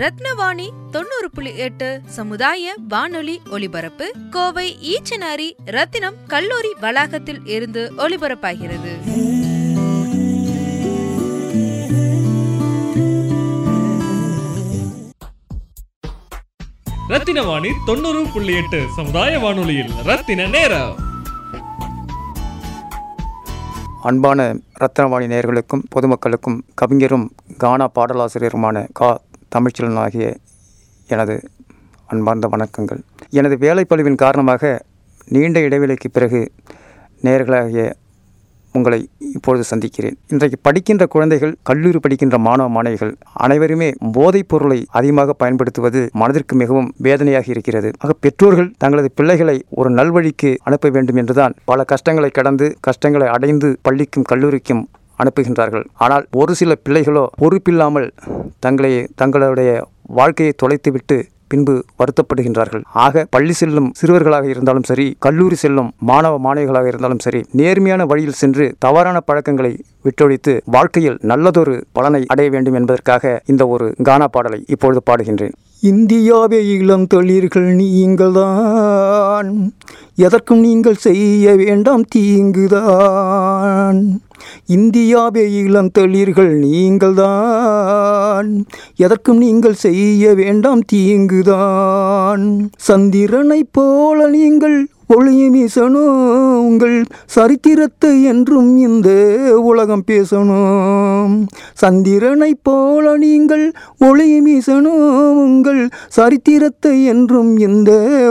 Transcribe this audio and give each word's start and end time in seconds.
ரத்னவாணி 0.00 0.68
தொண்ணூறு 0.90 1.30
புள்ளி 1.30 1.56
எட்டு 1.56 2.00
சமுதாய 2.06 2.74
வானொலி 2.88 3.40
ஒலிபரப்பு 3.50 4.06
கோவை 4.30 4.76
ஈச்சனாரி 4.94 5.46
ரத்தினம் 5.64 6.16
கல்லூரி 6.26 6.74
வளாகத்தில் 6.80 7.46
இருந்து 7.46 7.92
ஒலிபரப்பாகிறது. 7.96 8.92
ரத்தின 17.08 17.42
வாணி 17.42 17.68
தொண்ணூறு 17.86 18.26
புள்ளி 18.34 18.54
எட்டு 18.54 18.84
சமுதாய 18.96 19.38
வானொலியில் 19.38 19.92
ரத்தின 20.02 20.46
நேரம். 20.46 20.94
அன்பான 24.02 24.54
ரத்னவாணி 24.80 25.26
நேயர்களுக்கும் 25.32 25.86
பொதுமக்களுக்கும் 25.94 26.58
கவிஞரும் 26.74 27.32
கானா 27.58 27.90
பாடலாசிரியருமான 27.94 28.86
கா 28.92 29.20
தமிழ்ச்செல்வன் 29.54 30.38
எனது 31.08 31.34
அன்பார்ந்த 32.12 32.46
வணக்கங்கள். 32.52 33.00
எனது 33.38 33.54
வேலைப்பளுவின் 33.64 34.18
காரணமாக 34.22 34.72
நீண்ட 35.34 35.60
இடைவெளிக்கு 35.60 36.08
பிறகு 36.16 36.40
நேர்களாகிய 37.26 37.84
உங்களை 38.74 38.98
இப்பொழுது 39.36 39.64
சந்திக்கிறேன். 39.70 40.16
இன்றைக்கு 40.32 40.58
படிக்கின்ற 40.62 41.06
குழந்தைகள் 41.14 41.54
கல்லூரி 41.68 41.98
படிக்கின்ற 41.98 42.38
மாணவ 42.38 42.68
மாணவிகள் 42.76 43.12
அனைவருமே 43.44 43.88
போதைப் 44.16 44.48
பொருளை 44.48 44.78
அதிகமாக 44.98 45.36
பயன்படுத்துவது 45.42 46.02
மனதிற்கு 46.22 46.56
மிகவும் 46.62 46.90
வேதனையாக 47.06 47.50
இருக்கிறது. 47.54 47.90
ஆக 47.98 48.12
பெற்றோர்கள் 48.26 48.70
தங்களது 48.84 49.10
பிள்ளைகளை 49.20 49.56
ஒரு 49.70 49.92
நல்வழிக்கு 50.00 50.52
அனுப்ப 50.68 50.92
வேண்டும் 50.96 51.20
என்றுதான் 51.22 51.56
பல 51.72 51.84
கஷ்டங்களை 51.94 52.30
கடந்து 52.40 52.68
கஷ்டங்களை 52.88 53.28
அடைந்து 53.36 53.70
பள்ளிக்கும் 53.88 54.28
கல்லூரிக்கும் 54.32 54.84
அனுப்புகின்றார்கள். 55.22 55.86
ஆனால் 56.04 56.24
ஒரு 56.42 56.54
சில 56.60 56.72
பிள்ளைகளோ 56.86 57.26
பொறுப்பில்லாமல் 57.42 58.08
தங்களை 58.58 58.92
தங்களுடைய 59.14 59.70
வாழ்க்கையை 60.18 60.52
தொலைத்துவிட்டு 60.62 61.16
பின்பு 61.48 61.74
வருத்தப்படுகின்றார்கள். 61.98 62.82
ஆக 62.92 63.24
பள்ளி 63.30 63.52
செல்லும் 63.52 63.92
சிறுவர்களாக 64.00 64.46
இருந்தாலும் 64.48 64.86
சரி 64.86 65.06
கல்லூரி 65.18 65.54
செல்லும் 65.54 65.90
மாணவ 66.10 66.38
மாணவிகளாக 66.46 66.86
இருந்தாலும் 66.86 67.22
சரி 67.24 67.40
நேர்மையான 67.60 68.06
வழியில் 68.06 68.38
சென்று 68.40 68.64
தவறான 68.78 69.20
பழக்கங்களை 69.20 69.72
விட்டொழித்து 70.04 70.54
வாழ்க்கையில் 70.64 71.18
நல்லதொரு 71.20 71.76
பலனை 71.92 72.22
அடைய 72.26 72.50
வேண்டும் 72.50 72.74
என்பதற்காக 72.74 73.40
இந்த 73.46 73.66
ஒரு 73.66 73.94
கானா 74.02 74.28
பாடலை 74.28 74.60
இப்பொழுது 74.66 75.02
பாடுகின்றேன். 75.10 75.54
இந்தியாவே 75.80 76.60
இளம் 76.74 77.06
தொழில்கள் 77.06 77.68
நீங்கள்தான் 77.80 79.50
எதற்கும் 80.14 80.60
நீங்கள் 80.60 81.02
செய்ய 81.06 81.54
வேண்டாம் 81.54 82.04
தீங்குதான். 82.14 83.98
இந்தியாவே 84.66 85.52
இளம் 85.52 85.90
தளிர்கள் 85.98 86.58
நீங்கள்தான். 86.58 88.66
எதற்கும் 88.96 89.36
நீங்கள் 89.36 89.74
செய்ய 89.74 90.34
வேண்டாம் 90.34 90.80
தீங்குதான். 90.92 92.68
சந்திரனைப் 92.76 93.68
போல 93.72 94.28
நீங்கள் 94.28 94.88
ஒளியை 95.08 95.50
வீசணும் 95.50 96.24
உங்கள் 96.58 97.04
சரித்திரத்தை 97.26 98.22
என்றும் 98.22 98.76
இந்த 98.76 99.08
உலகம் 99.60 100.02
பேசணும் 100.06 101.46
சந்திரனைப் 101.74 102.60
போல 102.62 103.16
நீங்கள் 103.16 103.72
ஒளியை 103.98 104.42
வீசணும் 104.42 105.04
உங்கள் 105.34 105.88
சரித்திரத்தை 106.08 107.04
என்றும் 107.04 107.56
இந்த 107.56 107.90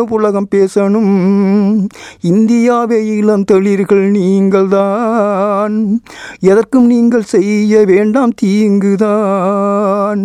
உலகம் 0.10 0.48
பேசணும் 0.56 1.88
இந்தியாவே 2.22 3.18
இளம் 3.18 3.44
தொழில்கள் 3.44 4.12
நீங்கள்தான் 4.12 6.02
எதற்கும் 6.40 6.86
நீங்கள் 6.86 7.24
செய்ய 7.24 7.84
வேண்டாம் 7.86 8.32
தீங்குதான். 8.42 10.22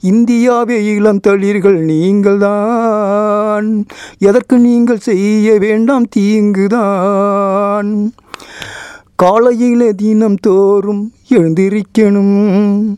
இந்தியாவே 0.00 0.84
இளம் 0.84 1.20
தொழில்கள் 1.20 1.80
நீங்கள்தான் 1.80 3.70
எதற்கு 4.18 4.58
நீங்கள் 4.58 4.98
செய்ய 4.98 5.58
வேண்டாம் 5.58 5.84
தீங்குதான். 6.16 8.10
காலையிலே 9.16 9.92
தினம் 9.92 10.34
தோறும் 10.34 11.12
எழுந்திருக்கணும். 11.28 12.94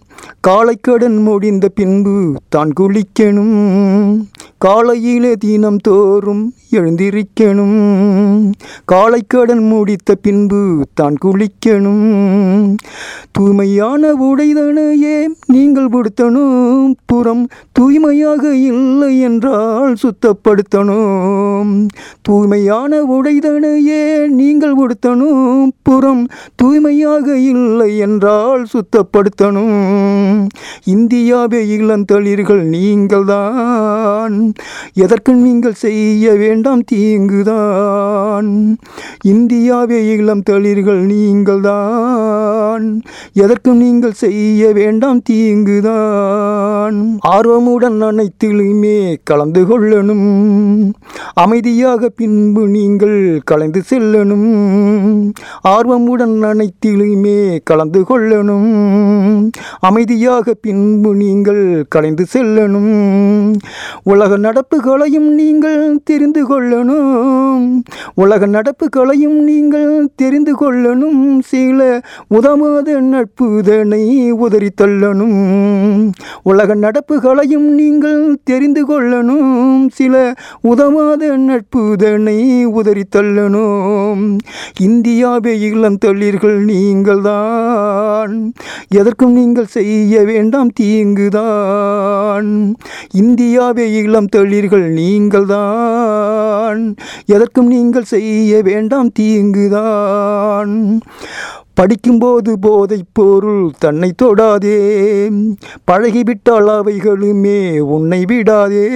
காலைக்கடன் 0.49 1.23
முடிந்த 1.23 1.69
பின்பு 1.69 2.35
தான் 2.49 2.73
குளிக்கணும். 2.81 4.25
காலையிலே 4.59 5.35
தினம் 5.35 5.77
தோறும் 5.77 6.53
எழுந்திருக்கணும். 6.71 8.53
காலைக்கடன் 8.93 9.69
முடித்த 9.69 10.15
பின்பு 10.15 10.87
தான் 10.95 11.17
குளிக்கணும். 11.25 12.75
தூய்மையான 13.31 14.13
உடைதனையே 14.13 15.27
நீங்கள் 15.47 15.89
கொடுத்தனும் 15.89 16.95
புறம் 17.07 17.49
தூய்மையாக 17.73 18.55
இல்லை 18.55 19.21
என்றால் 19.21 19.97
சுத்தப்படுத்தணும். 20.03 21.87
தூய்மையான 22.23 23.03
உடைதனையே 23.03 24.27
நீங்கள் 24.27 24.75
கொடுத்தனும் 24.77 25.69
புறம் 25.83 26.29
தூய்மையாக 26.55 27.39
இல்லை 27.39 27.99
என்றால் 27.99 28.67
சுத்தப்படுத்தணும். 28.73 30.47
இந்தியாவே 30.85 31.65
இளந்தளிர்கள் 31.77 32.63
நீங்கள்தான். 32.63 34.48
எதற்கு 34.93 35.35
நீங்கள் 35.35 35.73
செய்ய 35.73 36.33
வேண்டாம் 36.33 36.83
தீங்குதான். 36.93 38.77
இந்தியாவே 39.25 40.17
இளம் 40.17 40.43
தளிர்கள் 40.51 41.05
நீங்கள்தான். 41.05 43.03
எதற்கும் 43.33 43.77
நீங்கள் 43.77 44.13
செய்ய 44.13 44.73
வேண்டாம் 44.73 45.23
தீங்குதான். 45.31 47.17
ஆர்வமுடன் 47.29 48.03
அனைத்திலுமே 48.03 49.17
கலந்து 49.25 49.65
கொள்ளணும். 49.65 50.93
அமைதியாக 51.35 52.09
பின்பு 52.09 52.69
நீங்கள் 52.69 53.41
கலந்து 53.45 53.83
செல்லணும். 53.91 55.33
ஆர்வமுடன் 55.69 56.43
அனைத்திலுமே 56.43 57.59
கலந்து 57.65 58.01
கொள்ளணும். 58.01 59.51
அமைதியாக 59.81 60.55
பின்பு 60.55 61.15
நீங்கள் 61.15 61.87
கலைந்து 61.89 62.27
செல்லணும். 62.33 63.55
உலக 64.03 64.38
நடப்புகளையும் 64.39 65.35
நீங்கள் 65.35 66.01
தெரிந்து 66.05 66.43
கொள்ளணும். 66.49 67.83
உலக 68.15 68.47
நடப்புகளையும் 68.47 69.43
நீங்கள் 69.43 70.11
தெரிந்து 70.17 70.57
கொள்ளணும். 70.57 71.39
சில 71.41 72.01
உதவாத 72.29 73.01
நட்புதனை 73.01 74.31
உதறி 74.31 74.69
தள்ளணும். 74.83 76.11
உலக 76.43 76.75
நடப்புகளையும் 76.75 77.75
நீங்கள் 77.75 78.39
தெரிந்து 78.45 78.87
கொள்ளணும். 78.87 79.89
சில 79.93 80.35
உதவாத 80.61 81.37
நட்புதனை 81.37 82.65
உதறி 82.65 83.03
தள்ளணும். 83.17 84.39
இந்தியாவே 84.81 85.61
இளம் 85.61 85.99
தொழில்கள் 85.99 86.65
நீங்கள்தான். 86.65 88.53
எதற்கும் 88.89 89.33
நீங்கள் 89.33 89.67
செய்ய 89.67 90.23
வேண்டாம் 90.23 90.71
தீங்குதான். 90.81 92.75
இந்தியாவே 93.13 93.93
இளம் 93.93 94.28
தெளிர்கள் 94.29 94.91
நீங்கள்தான். 94.91 96.95
எதற்கும் 97.27 97.67
நீங்கள் 97.67 98.03
செய்ய 98.03 98.63
வேண்டாம் 98.63 99.13
தீங்குதான். 99.19 101.01
படிக்கும்போது 101.79 102.59
போதைப் 102.59 103.07
பொருள் 103.13 103.71
தன்னை 103.79 104.13
தொடாதே. 104.23 105.29
பழகிவிட்டால் 105.91 106.69
அவைகளுமே 106.69 107.79
உன்னை 107.79 108.25
விடாதே. 108.27 108.89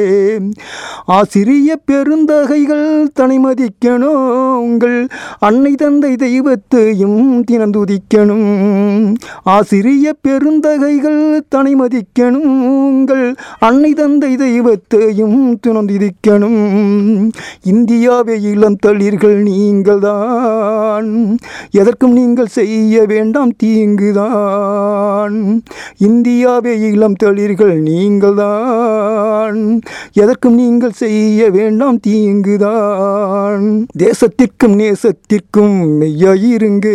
ஆசிரிய 1.05 1.79
பெருந்தகைகள் 1.91 3.07
தனி 3.13 3.37
மதிக்கணும் 3.37 4.55
உங்கள் 4.55 5.07
அன்னை 5.39 5.71
தந்தை 5.71 6.15
தெய்வத்தையும் 6.15 7.43
தினந்துதிக்கணும். 7.51 9.13
ஆசிரிய 9.43 10.15
பெருந்தகைகள் 10.27 11.39
தனி 11.49 11.75
மதிக்கணும் 11.75 12.71
உங்கள் 12.75 13.35
அன்னை 13.59 13.93
தந்தை 13.93 14.32
தெய்வத்தையும் 14.35 15.59
துணந்திருக்கணும். 15.67 17.29
இந்தியாவே 17.63 18.41
இளம் 18.41 18.77
தளிர்கள் 18.85 19.41
நீங்கள்தான். 19.41 21.37
எதற்கும் 21.71 22.11
நீங்கள் 22.11 22.45
செய்ய 22.45 23.01
வேண்டாம் 23.01 23.51
தீங்குதான். 23.63 25.61
இந்தியாவே 25.97 26.79
இளம் 26.79 27.13
தளிர்கள் 27.23 27.73
நீங்கள்தான். 27.73 29.81
எதற்கும் 30.13 30.53
நீங்கள் 30.53 30.91
செய்ய 30.91 31.49
வேண்டாம் 31.49 31.99
தீங்குதான். 32.07 33.85
தேசத்திற்கும் 33.99 34.65
நேசத்திற்கும் 34.65 36.01
மெய்யாயிருங்க. 36.01 36.87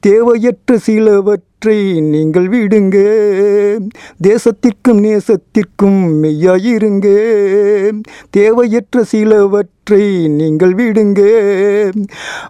தேவையற்ற 0.00 0.78
சிலவற்றை 0.78 1.45
நீங்கள் 1.64 2.48
விடுங்க. 2.48 2.96
தேசத்திற்கும் 4.22 5.00
நேசத்திற்கும் 5.00 6.22
மெய்யாயிருங்க. 6.22 7.06
தேவையற்ற 8.30 9.04
சிலவற்றை 9.04 9.74
நீங்கள் 9.90 10.74
விடுங்க. 10.74 11.20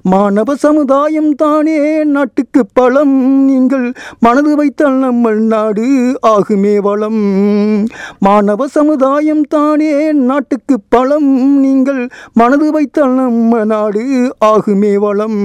மாணவ 0.02 0.54
சமுதாயம் 0.54 1.34
தானே 1.34 2.04
நாட்டுக்கு 2.04 2.66
பலம். 2.72 3.44
நீங்கள் 3.44 3.92
மனது 4.20 4.56
வைத்தால் 4.56 4.92
நம்ம 4.92 5.30
நாடு 5.30 6.18
ஆகுமே 6.26 6.78
வளம். 6.78 7.88
மாணவ 8.18 8.66
சமுதாயம் 8.66 9.42
தானே 9.42 10.12
நாட்டுக்கு 10.12 10.80
பலம். 10.88 11.60
நீங்கள் 11.60 12.08
மனது 12.32 12.72
வைத்தால் 12.72 13.10
நம்ம 13.10 13.64
நாடு 13.64 14.34
ஆகுமே 14.44 14.94
வளம். 14.94 15.40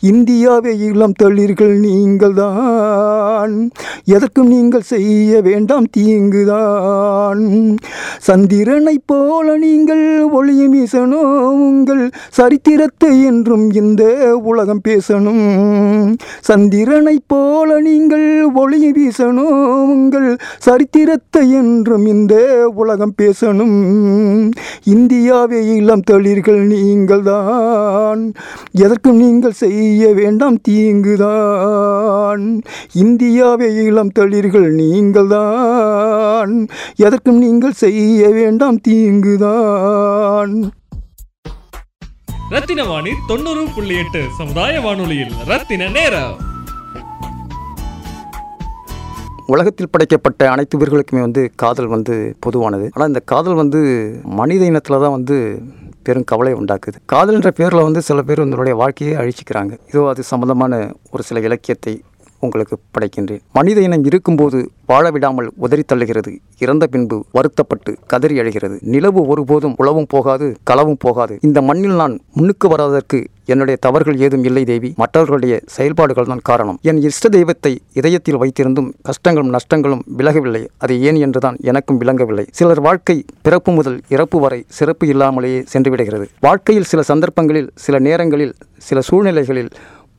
இந்தியாவே 0.00 0.78
இளம் 0.78 1.12
தளிர்கள் 1.22 1.78
நீங்கள் 1.78 2.34
தான் 2.34 3.70
எதற்கும் 4.04 4.48
நீங்கள் 4.48 4.80
செய்ய 4.80 5.40
வேண்டாம் 5.40 5.84
தீங்குதான். 5.96 7.76
சந்திரனைப் 8.18 9.02
போல 9.06 9.56
நீங்கள் 9.56 10.24
ஒளியுமே 10.24 10.84
வீசணும் 10.86 11.30
உங்கள் 11.66 12.02
சரித்திரத்தை 12.38 13.10
என்றும் 13.30 13.64
இந்த 13.80 14.02
உலகம் 14.50 14.82
பேசணும். 14.88 15.46
சந்திரனைப் 16.48 17.24
போல 17.32 17.78
நீங்கள் 17.86 18.26
ஒளி 18.62 18.90
வீசணும் 18.98 19.56
உங்கள் 19.94 20.28
சரித்திரத்தை 20.66 21.44
என்றும் 21.60 22.06
இந்த 22.14 22.34
உலகம் 22.82 23.14
பேசணும். 23.22 23.74
இந்தியாவே 24.94 25.60
இளம் 25.76 26.06
தளிர்கள் 26.10 26.62
நீங்கள் 26.74 27.24
தான் 27.30 28.22
எதற்கும் 28.84 29.20
நீங்கள் 29.24 29.58
செய்ய 29.62 30.12
வேண்டாம் 30.20 30.60
தீங்குதான். 30.68 32.44
இந்தியாவே 33.04 33.70
இளம் 33.88 34.14
தளிர்கள் 34.20 34.70
நீங்கள் 34.82 35.30
தான் 35.34 36.54
எதற்கும் 37.06 37.42
நீங்கள் 37.44 37.78
செய்ய 37.84 38.28
வேண்டாம் 38.38 38.80
தீங்குதான். 38.88 40.54
ரத்தின 42.52 42.80
வாணி 42.88 43.12
தொண்ணூறு 43.28 43.62
புள்ளி 43.74 43.94
எட்டு 44.00 44.20
சமுதாய 44.38 44.80
வானொலியில் 44.80 45.32
ரத்தின 45.48 45.88
நேரம். 45.96 46.34
உலகத்தில் 49.46 49.90
படைக்கப்பட்ட 49.90 50.50
அனைத்து 50.50 50.78
உயிர்களுக்குமே 50.78 51.20
வந்து 51.20 51.42
காதல் 51.62 51.90
வந்து 51.94 52.14
பொதுவானது. 52.40 52.86
ஆனால் 52.94 53.10
இந்த 53.12 53.22
காதல் 53.32 53.58
வந்து 53.62 53.80
மனித 54.40 54.64
இனத்தில் 54.64 55.02
தான் 55.04 55.16
வந்து 55.18 55.36
பெரும் 56.02 56.28
கவலை 56.32 56.52
உண்டாக்குது. 56.54 57.00
காதல்ன்ற 57.12 57.50
பேரில் 57.60 57.86
வந்து 57.88 58.02
சில 58.02 58.22
பேர் 58.22 58.44
உங்களுடைய 58.44 58.76
வாழ்க்கையை 58.82 59.16
அழிச்சிக்கிறாங்க. 59.22 59.74
இதோ 59.92 60.08
அது 60.08 60.22
சம்பந்தமான 60.32 60.92
ஒரு 61.10 61.22
சில 61.22 61.40
இலக்கியத்தை 61.40 61.94
உங்களுக்கு 62.40 62.78
படைக்கின்றேன் 62.94 63.42
மனித 63.52 63.80
இனம் 63.80 64.04
இருக்கும்போது 64.04 64.70
வாழ 64.86 65.10
விடாமல் 65.10 65.52
உதறி 65.56 65.82
தள்ளுகிறது. 65.92 66.32
இறந்த 66.58 66.86
பின்பு 66.86 67.24
வருத்தப்பட்டு 67.32 67.96
கதறி 68.06 68.38
அழுகிறது. 68.38 68.78
நிலவு 68.82 69.26
ஒருபோதும் 69.26 69.74
உழவும் 69.78 70.08
போகாது 70.08 70.56
களவும் 70.70 70.98
போகாது. 70.98 71.38
இந்த 71.40 71.62
மண்ணில் 71.62 71.94
நான் 71.94 72.20
முன்னுக்கு 72.32 72.68
வராததற்கு 72.68 73.26
என்னுடைய 73.44 73.78
தவறுகள் 73.80 74.18
ஏதும் 74.18 74.44
இல்லை 74.44 74.64
தேவி. 74.64 74.92
மற்றவர்களுடைய 74.96 75.60
செயல்பாடுகள் 75.66 76.24
தான் 76.24 76.42
காரணம். 76.42 76.78
என் 76.82 77.02
இஷ்ட 77.02 77.28
தெய்வத்தை 77.28 77.80
இதயத்தில் 77.92 78.38
வைத்திருந்தும் 78.42 78.92
கஷ்டங்களும் 79.10 79.56
நஷ்டங்களும் 79.56 80.02
விலகவில்லை. 80.16 80.62
அது 80.78 81.00
ஏன் 81.00 81.14
என்றுதான் 81.14 81.56
எனக்கும் 81.60 81.98
விளங்கவில்லை. 81.98 82.46
சிலர் 82.50 82.80
வாழ்க்கை 82.80 83.24
பிறப்பு 83.42 83.72
முதல் 83.72 84.00
இறப்பு 84.08 84.40
வரை 84.40 84.64
சிறப்பு 84.68 85.06
இல்லாமலேயே 85.06 85.64
சென்றுவிடுகிறது. 85.72 86.26
வாழ்க்கையில் 86.40 86.84
சில 86.84 87.02
சந்தர்ப்பங்களில் 87.02 87.70
சில 87.74 87.98
நேரங்களில் 87.98 88.54
சில 88.78 89.00
சூழ்நிலைகளில் 89.00 89.70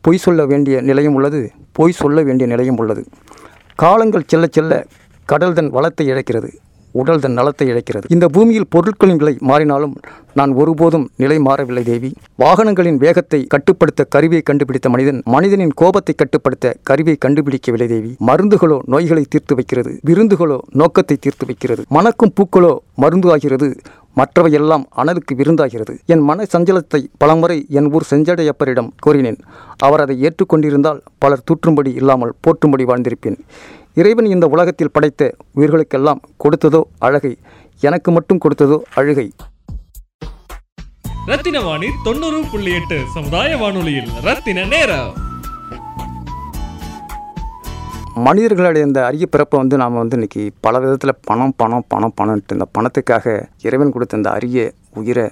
பொய் 0.05 0.23
சொல்ல 0.25 0.41
வேண்டிய 0.51 0.75
நிலையும் 0.89 1.15
உள்ளது 1.19 1.41
பொய் 1.77 1.99
சொல்ல 2.01 2.21
வேண்டிய 2.27 2.45
நிலையும் 2.53 2.79
உள்ளது. 2.81 3.01
காலங்கள் 3.83 4.29
செல்ல 4.31 4.45
செல்ல 4.57 4.73
கடல் 5.25 5.57
தன் 5.57 5.73
வளத்தை 5.75 6.05
இழக்கிறது 6.13 6.49
உடல் 6.99 7.21
தன் 7.23 7.35
நலத்தை 7.37 7.65
இழக்கிறது. 7.71 8.05
இந்த 8.15 8.25
பூமியில் 8.35 8.69
பொருட்களின் 8.73 9.19
விலை 9.21 9.33
மாறினாலும் 9.49 9.93
நான் 10.39 10.51
ஒருபோதும் 10.61 11.03
நிலை 11.21 11.37
மாறவில்லை 11.47 11.83
தேவி. 11.83 12.09
வாகனங்களின் 12.43 12.99
வேகத்தை 13.03 13.39
கட்டுப்படுத்த 13.53 14.05
கருவியை 14.13 14.43
கண்டுபிடித்த 14.49 14.87
மனிதன் 14.93 15.19
மனிதனின் 15.33 15.73
கோபத்தை 15.81 16.13
கட்டுப்படுத்த 16.21 16.75
கருவியை 16.89 17.17
கண்டுபிடிக்கவில்லை 17.25 17.87
தேவி. 17.93 18.11
மருந்துகளோ 18.29 18.77
நோய்களை 18.93 19.23
தீர்த்து 19.29 19.55
வைக்கிறது 19.55 19.93
விருந்துகளோ 20.09 20.59
நோக்கத்தை 20.81 21.17
தீர்த்து 21.25 21.47
வைக்கிறது. 21.49 21.83
மணக்கும் 21.97 22.33
பூக்களோ 22.39 22.73
மருந்து 23.03 23.29
ஆகிறது 23.35 23.69
மற்றவை 24.19 24.51
எல்லாம் 24.59 24.83
அனலுக்கு 25.01 25.33
விருந்தாகிறது. 25.39 25.93
என் 26.13 26.23
மன 26.29 26.45
சஞ்சலத்தை 26.53 27.01
பலமுறை 27.21 27.57
என் 27.79 27.89
ஊர் 27.95 28.05
செஞ்சடையப்பரிடம் 28.11 28.89
கூறினேன். 29.05 29.39
அவர் 29.87 30.03
அதை 30.03 30.15
ஏற்றுக்கொண்டிருந்தால் 30.27 31.01
பலர் 31.23 31.45
தூற்றும்படி 31.49 31.93
இல்லாமல் 32.01 32.33
போற்றும்படி 32.45 32.85
வாழ்ந்திருப்பேன். 32.91 33.37
இறைவன் 34.01 34.29
இந்த 34.35 34.47
உலகத்தில் 34.55 34.93
படைத்த 34.95 35.29
உயிர்களுக்கெல்லாம் 35.59 36.23
கொடுத்ததோ 36.43 36.81
அழகை 37.07 37.33
எனக்கு 37.87 38.11
மட்டும் 38.17 38.41
கொடுத்ததோ 38.45 38.79
அழுகை. 38.99 39.27
ரத்தின 41.31 41.61
வாணி 41.67 41.87
தொண்ணூறு 42.03 42.41
புள்ளி 42.51 42.73
எட்டு 42.79 42.99
சமுதாய 43.15 43.57
வானொலியில் 43.61 44.11
ரத்தின 44.27 44.65
நேரம். 44.73 45.13
மனிதர்களுடைய 48.25 48.85
இந்த 48.85 48.99
அரிய 49.05 49.25
பிறப்பை 49.25 49.55
வந்து 49.59 49.77
நாம் 49.77 49.93
வந்து 49.93 50.15
இன்னைக்கு 50.15 50.43
பல 50.61 50.79
விதத்தில் 50.79 51.19
பணம் 51.25 51.53
பணம் 51.57 51.83
பணம் 51.87 52.13
பணம்ட்டு 52.21 52.55
இந்த 52.57 52.65
பணத்துக்காக 52.77 53.25
இறைவன் 53.61 53.91
கொடுத்த 53.91 54.17
இந்த 54.17 54.29
அரிய 54.29 54.61
உயிரை 54.93 55.25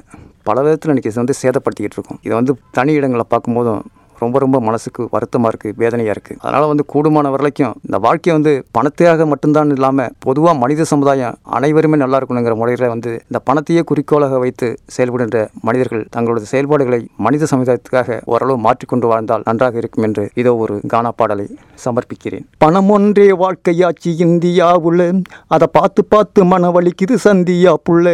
பல 0.43 0.61
விதத்தில் 0.61 0.91
இன்றைக்கி 0.93 1.11
வந்து 1.15 1.35
சேதப்படுத்திக்கிட்டு 1.41 1.97
இருக்கோம். 1.97 2.19
இதை 2.21 2.33
வந்து 2.35 2.53
தனி 2.71 2.93
இடங்களை 2.93 3.25
பார்க்கும்போதும் 3.29 3.81
ரொம்ப 4.19 4.39
ரொம்ப 4.39 4.57
மனசுக்கு 4.59 5.01
வருத்தமாக 5.11 5.49
இருக்குது 5.51 5.77
வேதனையாக 5.81 6.15
இருக்குது 6.15 6.39
அதனால் 6.41 6.67
வந்து 6.67 6.85
கூடுமான 6.93 7.29
வரைக்கும் 7.29 7.73
இந்த 7.85 7.97
வாழ்க்கையை 7.97 8.35
வந்து 8.37 8.53
பணத்தையாக 8.71 9.25
மட்டும்தான் 9.25 9.73
இல்லாமல் 9.75 10.11
பொதுவாக 10.19 10.55
மனித 10.57 10.85
சமுதாயம் 10.85 11.37
அனைவருமே 11.57 11.97
நல்லா 11.97 12.19
இருக்கணுங்கிற 12.19 12.55
முறையில் 12.55 12.87
வந்து 12.87 13.11
இந்த 13.29 13.39
பணத்தையே 13.39 13.83
குறிக்கோளாக 13.91 14.39
வைத்து 14.39 14.69
செயல்படுகின்ற 14.95 15.41
மனிதர்கள் 15.61 16.05
தங்களது 16.09 16.45
செயல்பாடுகளை 16.45 17.01
மனித 17.17 17.47
சமுதாயத்துக்காக 17.53 18.19
ஓரளவு 18.25 18.57
மாற்றிக்கொண்டு 18.57 19.09
வாழ்ந்தால் 19.13 19.45
நன்றாக 19.49 19.77
இருக்கும் 19.77 20.07
என்று 20.09 20.25
இதோ 20.35 20.53
ஒரு 20.57 20.75
கானா 20.87 21.11
பாடலை 21.19 21.47
சமர்ப்பிக்கிறேன். 21.85 22.45
பணம் 22.57 22.89
ஒன்றே 22.89 23.29
வாழ்க்கையாச்சு 23.43 24.11
இந்தியாவுள்ள 24.25 25.01
அதை 25.47 25.67
பார்த்து 25.77 26.01
பார்த்து 26.05 26.43
மன 26.53 26.69
வலிக்குது 26.71 27.17
சந்தியா 27.25 27.73
புள்ள. 27.89 28.13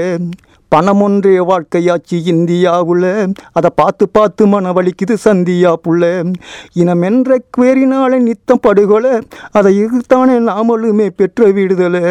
பணமொன்றே 0.76 1.36
வாழ்க்கையாச்சு 1.42 2.14
இந்தியாவுல. 2.14 3.34
அதை 3.52 3.70
பார்த்து 3.76 4.10
பார்த்து 4.10 4.48
மன 4.48 4.72
வலிக்குது 4.72 5.18
சந்தியா 5.26 5.74
புள்ள. 5.88 6.34
இனமென்ற 6.80 7.38
குவேறினாலே 7.58 8.20
நித்தம் 8.20 8.60
படுகொலை. 8.62 9.10
அதை 9.52 9.84
எதிர்த்தானே 9.84 10.38
நாமளுமே 10.40 11.10
பெற்ற 11.16 11.46
விடுதலை. 11.52 12.02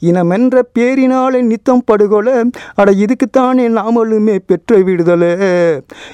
இனமென்ற 0.00 0.60
பேரினாலே 0.78 1.40
நித்தம் 1.40 1.82
படுகொலை. 1.84 2.32
அட 2.74 2.92
இதுக்குத்தானே 2.92 3.68
நாமளுமே 3.68 4.38
பெற்ற 4.46 4.76
விடுதலை. 4.76 5.34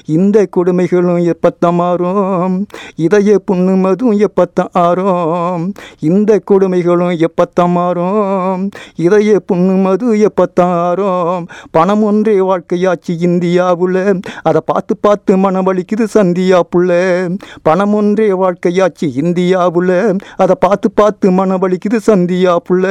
இந்த 0.05 0.47
கொடுமைகளும் 0.57 1.31
எப்பத்தான் 1.31 1.73
மாறும்? 1.73 2.65
இதய 2.95 3.41
புண்ணுமதும் 3.51 4.25
எப்பத்தான் 4.25 4.69
ஆறும்? 4.71 5.73
இந்த 5.99 6.41
கொடுமைகளும் 6.51 7.25
எப்பத்தான் 7.25 7.69
மாறும்? 7.69 8.69
இதய 8.95 9.41
புண்ணுமது 9.53 10.27
எப்பத்தான் 10.27 10.73
ஆறும்? 10.73 11.47
பணம் 11.83 12.03
ஒன்றே 12.03 12.35
வாழ்க்கையாச்சு 12.39 13.11
இந்தியாவுல. 13.11 14.21
அதை 14.41 14.61
பார்த்து 14.65 14.97
பார்த்து 14.97 15.37
மனம் 15.37 15.65
வலிக்குது 15.65 16.05
சந்தியா 16.13 16.59
புள்ள. 16.75 16.91
பணம் 17.61 17.93
ஒன்றே 17.93 18.27
வாழ்க்கையாச்சு 18.29 19.05
இந்தியாவுல. 19.05 20.17
அதை 20.35 20.55
பார்த்து 20.59 20.91
பார்த்து 20.91 21.31
மனம் 21.31 21.61
வலிக்குது 21.61 21.99
சந்தியா 22.07 22.55
புள்ள. 22.69 22.85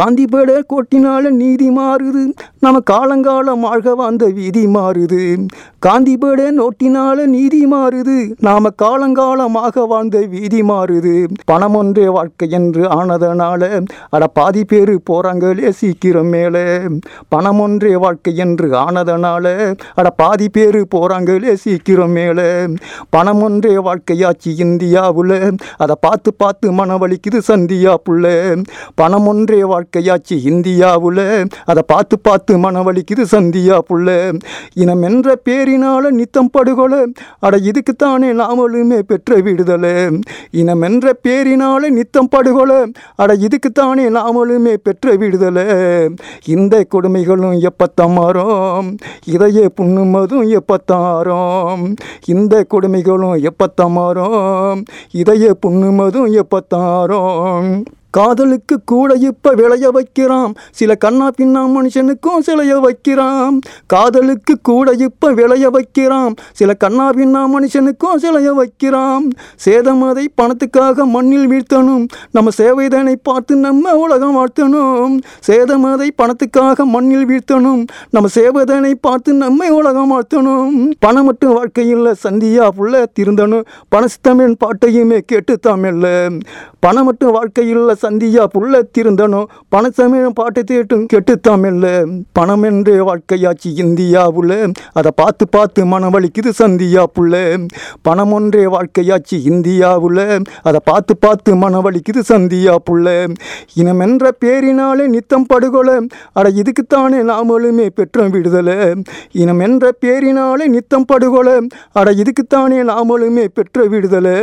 காந்திபேட 0.00 0.60
கோட்டினால 0.68 1.30
நீதி 1.30 1.70
மாறுது. 1.70 2.32
நம்ம 2.60 2.80
காலங்காலம் 2.80 3.64
ஆழ்க 3.64 3.94
வாழ்ந்த 3.94 4.26
வீதி 4.26 4.66
மாறுது. 4.66 5.46
காந்திபேட 5.86 6.50
நோட்டினால 6.60 7.24
நீதி 7.24 7.66
மாறுது. 7.66 8.32
நாம 8.40 8.68
காலங்காலமாக 8.82 9.86
வாழ்ந்த 9.86 10.20
வீதி 10.20 10.62
மாறுது. 10.62 11.26
பணம் 11.44 11.74
ஒன்றே 11.74 12.08
வாழ்க்கை 12.08 12.50
என்று 12.50 12.82
ஆனதனால 12.82 13.86
அட 14.10 14.26
பாதி 14.26 14.64
பேர் 14.64 15.02
போறாங்களே 15.10 15.68
சீக்கிரம் 15.68 16.26
மேலே. 16.26 16.78
பணம் 17.28 17.60
ஒன்றே 17.60 17.96
வாழ்க்கை 18.04 18.32
என்று 18.44 18.68
ஆனதனால 18.84 19.54
அட 19.98 20.08
பாதி 20.20 20.46
பேர் 20.48 20.78
போகிறாங்களே 20.94 21.52
சீக்கிரம் 21.64 22.14
மேலே. 22.16 22.48
பணம் 23.14 23.42
ஒன்றே 23.46 23.74
வாழ்க்கையாச்சு 23.88 24.50
இந்தியாவில். 24.64 25.36
அதை 25.76 25.96
பார்த்து 26.00 26.30
பார்த்து 26.42 26.72
மன 26.78 26.96
வலிக்குது 27.02 27.40
சந்தியா 27.48 27.94
புள்ள. 28.06 28.26
பணம் 28.94 29.26
ஒன்றே 29.26 29.60
வாழ்க்கையாச்சு 29.72 30.36
இந்தியாவில். 30.52 31.24
அதை 31.70 31.82
பார்த்து 31.86 32.18
பார்த்து 32.18 32.58
மன 32.64 32.82
வலிக்குது 32.82 33.24
சந்தியா 33.34 33.78
புள்ள. 33.88 34.08
இனம் 34.74 35.02
என்ற 35.02 35.36
பேரினால 35.48 36.10
நித்தம் 36.20 36.50
படுகொலை. 36.50 37.00
அட 37.38 37.54
இதுக்குத்தானே 37.68 38.30
நாமளுமே 38.40 39.00
பெற்ற 39.10 39.40
விடுதலை. 39.46 39.94
இனம் 40.62 40.84
என்ற 40.88 41.14
பேரினால 41.28 41.82
நித்தம் 41.98 42.30
படுகொலை. 42.34 42.80
அட 43.22 43.30
இதுக்குத்தானே 43.46 44.06
நாமளுமே 44.18 44.74
பெற்ற 44.86 45.16
விடுதலை. 45.22 45.66
இந்த 46.54 46.74
கொடுமைகளும் 46.94 47.58
எப்போ 47.68 47.82
மாறும் 48.02 48.96
இதையே 49.26 49.66
புண்ணுமதும் 49.80 50.58
எப்பத்தாரோம் 50.58 51.94
இந்த 52.26 52.66
கொடுமைகளும் 52.74 53.48
எப்பத்தான் 53.48 54.84
இதையே 55.10 55.50
புண்ணுமதும் 55.66 56.40
எப்பத்தாரோம். 56.40 57.82
காதலுக்கு 58.16 58.76
கூட 58.84 59.14
இப்ப 59.28 59.52
விளைய 59.60 59.90
வைக்கிறான் 59.90 60.52
சில 60.70 60.94
கண்ணா 60.94 61.26
பின்னா 61.38 61.62
மனுஷனுக்கும் 61.76 62.44
சிலைய 62.46 62.74
வைக்கிறான் 62.80 63.58
காதலுக்கு 63.86 64.54
கூட 64.62 64.92
இப்ப 65.06 65.32
விளைய 65.32 65.70
வைக்கிறான் 65.70 66.34
சில 66.52 66.74
கண்ணா 66.74 67.06
பின்னா 67.10 67.42
மனுஷனுக்கும் 67.54 68.20
சிலைய 68.22 68.50
வைக்கிறான் 68.60 69.26
சேதமதை 69.64 70.24
பணத்துக்காக 70.40 71.04
மண்ணில் 71.14 71.48
வீழ்த்தணும். 71.48 72.04
நம்ம 72.30 72.50
சேவைதனை 72.56 73.14
பார்த்து 73.22 73.56
நம்ம 73.56 73.94
உலகம் 73.96 74.36
வாழ்த்தணும். 74.36 75.14
சேதமதை 75.46 76.08
பணத்துக்காக 76.16 76.84
மண்ணில் 76.84 77.26
வீழ்த்தணும். 77.28 77.82
நம்ம 78.10 78.28
சேவைதனை 78.34 78.92
பார்த்து 79.00 79.32
நம்மை 79.32 79.68
உலகம் 79.70 80.12
வாழ்த்தணும். 80.12 80.90
பணம் 80.98 81.24
மட்டும் 81.24 81.52
வாழ்க்கையில் 81.52 82.06
சந்தியா 82.24 82.68
புள்ள 82.78 83.04
திருந்தணும். 83.18 83.64
பணசித்தமிழ் 83.94 84.54
பாட்டையுமே 84.64 85.18
கேட்டு 85.26 85.58
தமிழ்ல 85.66 86.06
பணம் 86.80 87.04
மட்டும் 87.04 87.30
வாழ்க்கையில் 87.30 87.94
சந்தியா 88.04 88.44
புள்ள 88.54 88.82
திருந்தணும் 88.98 89.46
பணசமயம் 89.74 90.36
பாட்டு 90.38 90.64
தேட்டும் 90.70 91.04
கெட்டு 91.06 91.34
தமிழ்ல 91.48 91.86
பணம் 92.32 92.62
என்று 92.62 92.94
வாழ்க்கையாச்சு 93.08 93.68
இந்தியாவுல. 93.84 94.52
அதை 94.92 95.10
பார்த்து 95.16 95.48
பார்த்து 95.48 95.86
மனம் 95.86 96.14
வலிக்குது 96.14 96.50
சந்தியா 96.58 97.04
புள்ள 97.18 97.34
பணம் 98.02 98.32
ஒன்றே 98.32 98.64
வாழ்க்கையாச்சு 98.64 99.36
இந்தியாவுல. 99.52 100.20
அதை 100.62 100.80
பார்த்து 100.84 101.16
பார்த்து 101.16 101.56
மனம் 101.56 101.84
வலிக்குது 101.86 102.22
சந்தியா 102.28 102.74
புள்ள 102.90 103.32
இனம் 103.74 104.00
என்ற 104.00 104.30
பேரினாலே 104.44 105.06
நித்தம் 105.06 105.46
படுகொலை. 105.46 105.96
அட 106.32 106.52
இதுக்குத்தானே 106.60 107.20
நாமளுமே 107.30 107.88
பெற்றோம் 107.98 108.30
விடுதலை. 108.30 108.76
இனம் 109.32 109.60
என்ற 109.60 109.90
பேரினாலே 110.04 110.66
நித்தம் 110.74 111.04
படுகொலை. 111.04 111.56
அட 111.92 112.14
இதுக்குத்தானே 112.22 112.78
நாமளுமே 112.90 113.44
பெற்ற 113.54 113.84
விடுதலை. 113.84 114.34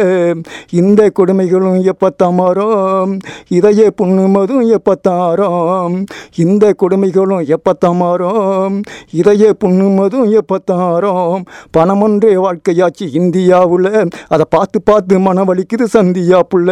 இந்த 0.70 1.12
கொடுமைகளும் 1.20 1.90
எப்பத்தான் 1.92 2.34
மாறும் 2.34 3.12
இதையே 3.58 3.88
புண்ணுமதும் 4.02 4.68
எப்பத்தாரோம்? 4.76 5.96
இந்த 6.36 6.74
கொடுமைகளும் 6.82 7.56
எப்பத்தா 7.56 7.90
மாறும் 8.02 8.76
இதையே 9.12 9.50
புண்ணுமதும் 9.64 10.40
எப்பத்தாரோம்? 10.40 11.42
பணமொன்றே 11.78 12.34
வாழ்க்கையாச்சு 12.46 13.08
இந்தியாவில் 13.22 13.92
அதை 14.28 14.46
பார்த்து 14.50 14.82
பார்த்து 14.82 15.20
மனம் 15.20 15.50
வலிக்குது 15.50 15.88
சந்தியா 15.96 16.40
புள்ள. 16.52 16.70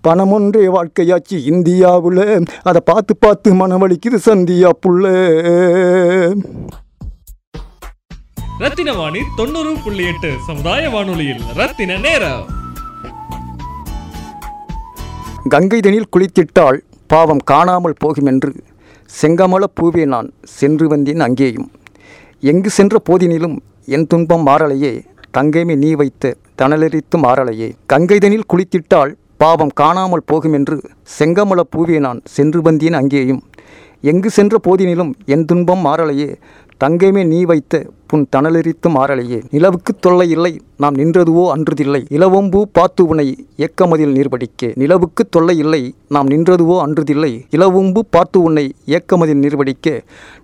பணம் 0.00 0.32
ஒன்றே 0.32 0.66
வாழ்க்கையாச்சு 0.76 1.38
இந்தியாவில் 1.52 2.24
அதை 2.62 2.82
பார்த்து 2.84 3.16
பார்த்து 3.16 3.54
மனம் 3.54 3.82
வலிக்குது 3.82 4.18
சந்தியா 4.28 4.70
புள்ள. 4.86 5.04
ரத்தின 8.58 8.92
வாணி 8.92 9.20
தொண்ணூறு 9.36 9.74
புள்ளி 9.84 10.06
எட்டு 10.06 10.32
சமுதாய 10.46 10.90
வானொலியில் 10.90 11.44
ரத்தின 11.54 11.98
நேரம். 12.06 12.46
கங்கைதனில் 15.48 16.08
குளித்திட்டால் 16.16 16.78
பாவம் 17.06 17.40
காணாமல் 17.44 17.94
போகுமென்று 17.98 18.52
செங்கமல 19.22 19.64
பூவே 19.80 20.06
நான் 20.06 20.32
சென்று 20.44 20.88
வந்தேன் 20.88 21.20
அங்கேயும். 21.20 21.70
எங்கு 22.40 22.70
சென்ற 22.70 23.02
போதினிலும் 23.10 23.56
என் 23.86 24.06
துன்பம் 24.06 24.46
மாறலையே 24.46 25.02
தங்கைமை 25.38 25.76
நீ 25.76 25.92
வைத்த 25.92 26.34
தணலரித்து 26.62 27.16
மாறலையே. 27.16 27.70
கங்கைதனில் 27.92 28.48
குளித்திட்டால் 28.52 29.14
பாவம் 29.36 29.70
காணாமல் 29.74 30.22
போகுமென்று 30.26 30.80
செங்கமல 31.18 31.60
பூவே 31.76 31.98
நான் 31.98 32.20
சென்று 32.24 32.62
வந்தேன் 32.62 32.92
அங்கேயும். 32.92 33.42
எங்கு 34.00 34.30
சென்ற 34.30 34.56
போதினிலும் 34.68 35.12
என் 35.26 35.44
துன்பம் 35.44 35.84
மாறலையே 35.86 36.36
தங்கைமே 36.82 37.22
நீ 37.26 37.38
வைத்த 37.42 37.86
புன் 38.06 38.26
தணலெரித்தும் 38.36 38.96
ஆறலையே. 39.00 39.38
நிலவுக்கு 39.50 39.92
தொல்லை 40.00 40.30
இல்லை 40.30 40.60
நாம் 40.76 40.94
நின்றதுவோ 40.94 41.42
அன்றுதில்லை. 41.54 42.00
இளவொம்பூ 42.10 42.60
பாத்து 42.72 43.06
உனை 43.06 43.26
ஏக்கமதில் 43.56 44.14
நீர்வடிக்க. 44.16 44.70
நிலவுக்கு 44.74 45.28
தொல்லை 45.28 45.56
இல்லை 45.58 45.94
நாம் 46.08 46.28
நின்றதுவோ 46.28 46.76
அன்றுதில்லை. 46.84 47.30
இளவொம்பு 47.50 48.00
பாத்து 48.10 48.42
உன்னை 48.42 48.64
ஏக்கமதில் 48.86 49.42
நீர்படிக்கே 49.42 49.94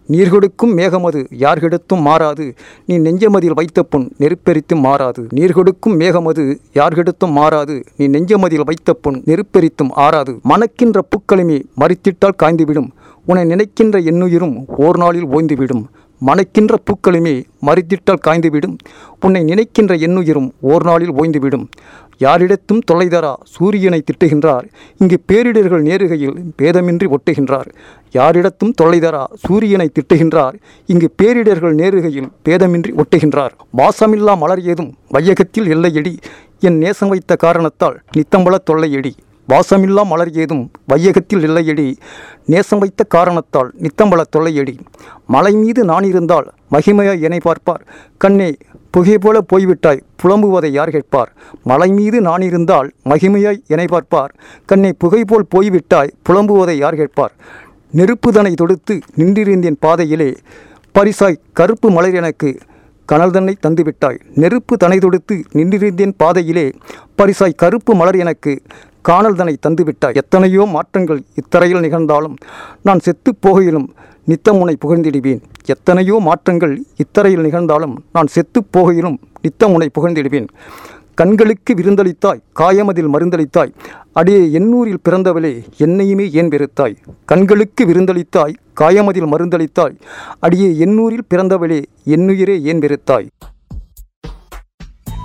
நீர் 0.06 0.28
கொடுக்கும் 0.28 0.76
மேகமது 0.78 1.26
யார்கெடுத்தும் 1.38 2.00
மாறாது. 2.00 2.54
நீ 2.86 2.98
நெஞ்சமதில் 2.98 3.56
வைத்த 3.60 3.82
புண் 3.82 4.06
நெருப்பெரித்தும் 4.18 4.84
மாறாது. 4.88 5.26
நீர் 5.30 5.52
கொடுக்கும் 5.52 5.98
மேகமது 6.00 6.44
யார்கெடுத்தும் 6.74 7.36
மாறாது. 7.40 7.84
நீ 7.96 8.06
நெஞ்சமதில் 8.08 8.64
வைத்த 8.64 8.92
புண் 8.92 9.22
நெருப்பெரித்தும் 9.26 9.92
ஆறாது. 10.06 10.34
மணக்கின்ற 10.42 11.00
பூக்களுமே 11.10 11.58
மறித்திட்டால் 11.80 12.40
காய்ந்துவிடும். 12.42 12.90
உன்னை 13.24 13.44
நினைக்கின்ற 13.44 13.98
எண்ணுயிரும் 13.98 14.56
ஓர் 14.66 14.96
நாளில் 14.96 15.26
ஓய்ந்துவிடும். 15.26 15.84
மணக்கின்ற 16.18 16.78
பூக்களுமே 16.84 17.44
மறித்திட்டால் 17.66 18.24
காய்ந்துவிடும். 18.26 18.76
உன்னை 19.20 19.42
நினைக்கின்ற 19.42 19.94
எண்ணுயிரும் 19.94 20.50
ஓர் 20.60 20.84
நாளில் 20.84 21.12
ஓய்ந்துவிடும். 21.12 21.66
யாரிடத்தும் 22.20 22.80
தொலைதரா 22.92 23.34
சூரியனை 23.44 24.02
திட்டுகின்றார். 24.02 24.64
இங்கு 24.98 25.22
பேரிடர்கள் 25.32 25.82
நேருகையில் 25.82 26.36
பேதமின்றி 26.62 27.06
ஒட்டுகின்றார். 27.06 27.68
யாரிடத்தும் 28.12 28.72
தொலைதரா 28.82 29.24
சூரியனை 29.34 29.90
திட்டுகின்றார். 29.92 30.54
இங்கு 30.86 31.14
பேரிடர்கள் 31.22 31.74
நேருகையில் 31.74 32.30
பேதமின்றி 32.44 32.94
ஒட்டுகின்றார். 32.96 33.50
வாசமில்லா 33.78 34.36
மலர் 34.36 34.62
ஏதும் 34.62 34.94
வையகத்தில் 35.12 35.68
எல்லையடி. 35.68 36.16
என் 36.60 36.78
நேசம் 36.78 37.08
வைத்த 37.08 37.36
காரணத்தால் 37.36 38.00
நித்தம்பல 38.16 38.54
தொல்லையடி. 38.70 39.12
வாசமில்லா 39.48 40.02
மலர் 40.04 40.32
ஏதும் 40.32 40.70
வையகத்தில் 40.88 41.44
இல்லையடி. 41.48 41.96
நேசம் 42.46 42.78
வைத்த 42.78 43.04
காரணத்தால் 43.04 43.72
நித்தம்பல 43.80 44.22
தொல்லையடி. 44.36 44.78
மலை 45.26 45.52
மீது 45.54 45.84
நான் 45.84 46.02
இருந்தால் 46.02 46.52
மகிமையாய் 46.70 47.20
என்னை 47.20 47.38
பார்ப்பார். 47.42 47.82
கண்ணே 48.18 48.56
புகை 48.90 49.18
போல 49.18 49.40
போய்விட்டாய் 49.52 50.02
புலம்புவதை 50.22 50.66
யார் 50.66 50.90
கேட்பார்? 50.90 51.32
மலை 51.64 51.90
மீது 51.90 52.20
நான் 52.20 52.40
இருந்தால் 52.40 52.92
மகிமையாய் 53.04 53.62
என்னை 53.66 53.86
பார்ப்பார். 53.86 54.34
கண்ணே 54.66 54.92
புகை 54.92 55.24
போல் 55.24 55.46
போய்விட்டாய் 55.54 56.14
புலம்புவதை 56.28 56.76
யார் 56.76 56.94
கேட்பார்? 56.94 57.32
நெருப்புதனை 57.96 58.54
தொடுத்து 58.54 58.98
நின்றிருந்தேன் 59.16 59.76
பாதையிலே. 59.80 60.36
பரிசாய் 60.92 61.40
கருப்பு 61.52 61.90
மலர் 61.90 62.14
எனக்கு 62.14 62.58
கனல் 63.04 63.30
தன்னை 63.30 63.56
தந்துவிட்டாய். 63.66 64.18
நெருப்பு 64.34 64.76
தனை 64.76 64.98
தொடுத்து 64.98 65.42
நின்றிருந்தேன் 65.52 66.12
பாதையிலே. 66.16 66.72
பரிசாய் 67.14 67.54
கருப்பு 67.56 67.94
மலர் 67.94 68.16
எனக்கு 68.16 68.62
காணல் 69.08 69.34
தனை 69.34 69.56
தந்துவிட்டாய் 69.66 70.14
எத்தனையோ 70.14 70.64
மாற்றங்கள் 70.64 71.20
இத்தரையில் 71.34 71.80
நிகழ்ந்தாலும் 71.80 72.36
நான் 72.82 72.98
செத்துப் 72.98 73.38
போகையிலும் 73.46 73.88
நித்தமுனை 74.24 74.76
புகழ்ந்திடுவேன். 74.84 75.40
எத்தனையோ 75.64 76.16
மாற்றங்கள் 76.20 76.82
இத்தரையில் 76.96 77.44
நிகழ்ந்தாலும் 77.46 77.94
நான் 78.12 78.26
செத்துப்போகையிலும் 78.34 79.18
போகையிலும் 79.42 79.90
புகழ்ந்திடுவேன். 79.96 80.48
கண்களுக்கு 81.14 81.74
விருந்தளித்தாய் 81.74 82.40
காயமதில் 82.52 83.10
மருந்தளித்தாய் 83.14 83.72
அடியே 84.12 84.40
எண்ணூரில் 84.52 85.02
பிறந்தவளே 85.08 85.52
என்னையுமே 85.78 86.30
ஏன் 86.32 86.48
வெறுத்தாய்? 86.48 86.96
கண்களுக்கு 87.24 87.84
விருந்தளித்தாய் 87.86 88.54
காயமதில் 88.80 89.28
மருந்தளித்தாய் 89.32 89.96
அடியே 90.40 90.68
எண்ணூரில் 90.78 91.28
பிறந்தவளே 91.34 91.84
என்னுயிரே 92.04 92.62
ஏன் 92.62 92.78
வெறுத்தாய்? 92.78 93.28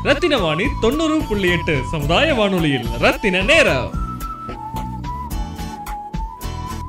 ரத்தின 0.03 0.37
வாணி 0.37 0.63
தொண்ணூறு 0.81 1.21
புள்ளி 1.29 1.49
எட்டு 1.49 1.81
சமுதாய 1.91 2.33
வானொலியில் 2.33 2.87
ரத்தின 2.99 3.41
நேரம். 3.41 3.89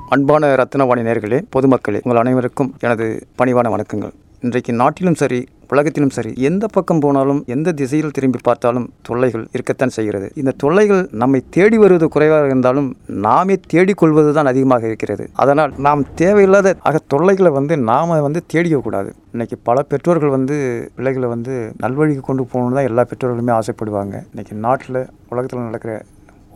அன்பான 0.09 0.55
ரத்தினவாணி 0.55 1.03
நேர்களே 1.09 1.43
பொதுமக்களே 1.57 2.01
உங்கள் 2.03 2.21
அனைவருக்கும் 2.21 2.77
எனது 2.81 3.27
பணிவான 3.39 3.69
வணக்கங்கள். 3.77 4.13
இன்றைக்கு 4.47 4.73
நாட்டிலும் 4.81 5.17
சரி 5.21 5.39
உலகத்திலும் 5.73 6.13
சரி 6.15 6.31
எந்த 6.49 6.65
பக்கம் 6.77 7.01
போனாலும் 7.03 7.41
எந்த 7.55 7.73
திசையில் 7.81 8.15
திரும்பி 8.17 8.39
பார்த்தாலும் 8.47 8.87
தொல்லைகள் 9.07 9.45
இருக்கத்தான் 9.55 9.93
செய்கிறது. 9.97 10.27
இந்த 10.41 10.55
தொல்லைகள் 10.63 11.03
நம்மை 11.23 11.41
தேடி 11.57 11.77
வருவது 11.83 12.07
குறைவாக 12.15 12.49
இருந்தாலும் 12.51 12.89
நாமே 13.27 13.57
தேடிக்கொள்வது 13.73 14.31
தான் 14.39 14.51
அதிகமாக 14.53 14.83
இருக்கிறது. 14.91 15.25
அதனால் 15.43 15.73
நாம் 15.87 16.03
தேவையில்லாத 16.21 16.75
ஆக 16.91 17.03
தொல்லைகளை 17.15 17.53
வந்து 17.59 17.77
நாம் 17.91 18.15
வந்து 18.27 18.43
தேடிக்கக்கூடாது. 18.55 19.11
இன்னைக்கு 19.35 19.59
பல 19.69 19.85
பெற்றோர்கள் 19.93 20.35
வந்து 20.37 20.57
பிள்ளைகளை 20.97 21.31
வந்து 21.35 21.55
நல்வழிக்கு 21.85 22.25
கொண்டு 22.31 22.47
போகணுன்னு 22.53 22.79
தான் 22.81 22.91
எல்லா 22.91 23.05
பெற்றோர்களுமே 23.13 23.55
ஆசைப்படுவாங்க. 23.61 24.15
இன்றைக்கி 24.33 24.57
நாட்டில் 24.67 25.03
உலகத்தில் 25.33 25.69
நடக்கிற 25.71 25.95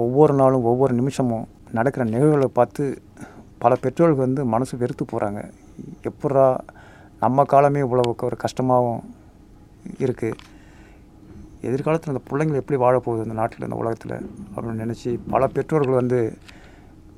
ஒவ்வொரு 0.06 0.36
நாளும் 0.42 0.66
ஒவ்வொரு 0.72 0.94
நிமிஷமும் 1.02 1.46
நடக்கிற 1.78 2.04
நிகழ்வுகளை 2.14 2.50
பார்த்து 2.60 2.84
பல 3.64 3.74
பெற்றோர்கள் 3.84 4.24
வந்து 4.26 4.42
மனசு 4.54 4.74
வெறுத்து 4.82 5.04
போகிறாங்க 5.12 5.40
எப்பட்றா 6.08 6.48
நம்ம 7.20 7.44
காலமே 7.44 7.78
இவ்வளவுக்கு 7.78 8.26
ஒரு 8.26 8.36
கஷ்டமாகவும் 8.44 9.02
இருக்குது 10.04 10.38
எதிர்காலத்தில் 11.68 12.12
அந்த 12.12 12.22
பிள்ளைங்கள் 12.28 12.60
எப்படி 12.62 12.78
வாழப்போகுது 12.82 13.26
இந்த 13.26 13.36
நாட்டில் 13.40 13.66
இந்த 13.68 13.76
உலகத்தில் 13.82 14.14
அப்படின்னு 14.54 14.82
நினச்சி 14.84 15.18
பல 15.30 15.46
பெற்றோர்கள் 15.46 16.00
வந்து 16.00 16.18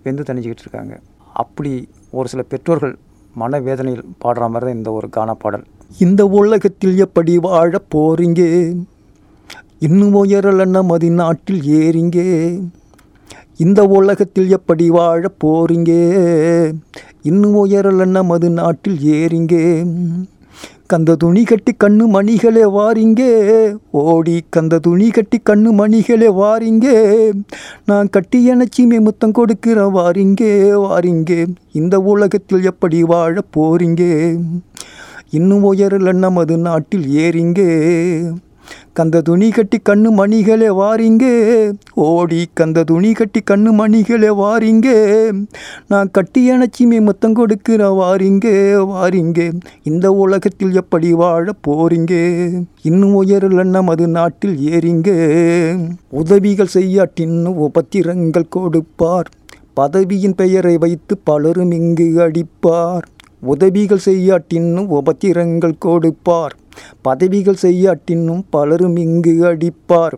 வெந்து 0.02 0.22
தணிஞ்சிக்கிட்டு 0.28 0.64
இருக்காங்க. 0.66 0.94
அப்படி 1.42 1.72
ஒரு 2.10 2.28
சில 2.28 2.42
பெற்றோர்கள் 2.42 2.94
மனவேதனையில் 3.40 4.06
பாடுற 4.22 4.44
மாதிரி 4.52 4.66
தான் 4.66 4.78
இந்த 4.78 4.92
ஒரு 4.92 5.08
கானா 5.16 5.34
பாடல். 5.34 5.64
இந்த 5.98 6.22
உலகத்தில் 6.40 6.96
எப்படி 7.06 7.38
வாழ 7.38 7.80
போறீங்க? 7.94 8.42
இன்னும் 9.78 10.16
உயரல 10.24 10.82
மதி 10.90 11.10
நாட்டில் 11.10 11.60
ஏறிங்க? 11.80 12.18
இந்த 13.64 13.80
உலகத்தில் 13.98 14.50
எப்படி 14.56 14.90
வாழ 14.90 15.30
போறீங்க? 15.44 15.92
இன்னும் 17.28 17.56
உயரல 17.64 18.04
நமது 18.16 18.48
நாட்டில் 18.58 18.98
ஏறிங்க. 19.18 19.54
கந்த 20.92 21.14
துணி 21.22 21.42
கட்டி 21.48 21.72
கண்ணு 21.84 22.04
மணிகளே 22.14 22.62
வாரிங்கே. 22.76 23.32
ஓடி 24.02 24.36
கந்த 24.56 24.78
துணி 24.86 25.08
கட்டி 25.16 25.38
கண்ணு 25.50 25.70
மணிகளே 25.80 26.28
வாரிங்கே. 26.40 26.96
நான் 27.90 28.12
கட்டி 28.14 28.38
எனச்சிமே 28.52 28.98
முத்தம் 29.06 29.36
கொடுக்கிற 29.38 29.86
வாரிங்கே 29.96 30.52
வாரிங்கே. 30.86 31.40
இந்த 31.80 31.98
உலகத்தில் 32.12 32.68
எப்படி 32.72 33.00
வாழ 33.12 33.34
போறீங்க 33.56 34.02
இன்னும் 35.38 35.66
உயரல 35.72 36.12
நமது 36.24 36.56
நாட்டில் 36.66 37.08
ஏறிங்கே. 37.24 37.70
கந்த 38.92 39.20
துணி 39.20 39.48
கட்டி 39.50 39.78
கண்ணு 39.88 40.08
மணிகளே 40.20 40.68
வாரிங்கே. 40.80 41.32
ஓடி 41.94 42.40
கந்த 42.60 42.84
துணி 42.84 43.12
கட்டி 43.12 43.40
கண்ணு 43.50 43.70
மணிகளே 43.80 44.30
வாரிங்க. 44.42 44.88
நான் 45.88 46.10
கட்டி 46.10 46.42
அணைச்சிமே 46.50 47.00
மொத்தம் 47.00 47.36
கொடுக்கிற 47.40 47.90
வாரிங்கே 48.00 48.54
வாரிங்கே. 48.94 49.46
இந்த 49.82 50.12
உலகத்தில் 50.24 50.74
எப்படி 50.74 51.12
வாழ 51.12 51.52
போறீங்க 51.68 52.14
இன்னும் 52.82 53.16
உயரல 53.22 53.64
நமது 53.64 54.08
நாட்டில் 54.08 54.56
ஏறிங்க. 54.74 55.10
உதவிகள் 56.22 56.74
செய்யாட்டின்னு 56.74 57.52
உபத்திரங்கள் 57.66 58.52
கொடுப்பார். 58.56 59.30
பதவியின் 59.74 60.34
பெயரை 60.34 60.76
வைத்து 60.78 61.14
பலரும் 61.28 61.70
இங்கு 61.70 62.06
அடிப்பார். 62.24 63.06
உதவிகள் 63.40 64.00
செய்யாட்டின்னும் 64.04 64.86
உபத்திரங்கள் 64.86 65.74
கொடுப்பார். 65.78 66.56
பதவிகள் 67.02 67.56
செய்யாட்டின்னும் 67.62 68.42
பலரும் 68.50 68.96
இங்கு 68.96 69.34
அடிப்பார். 69.42 70.12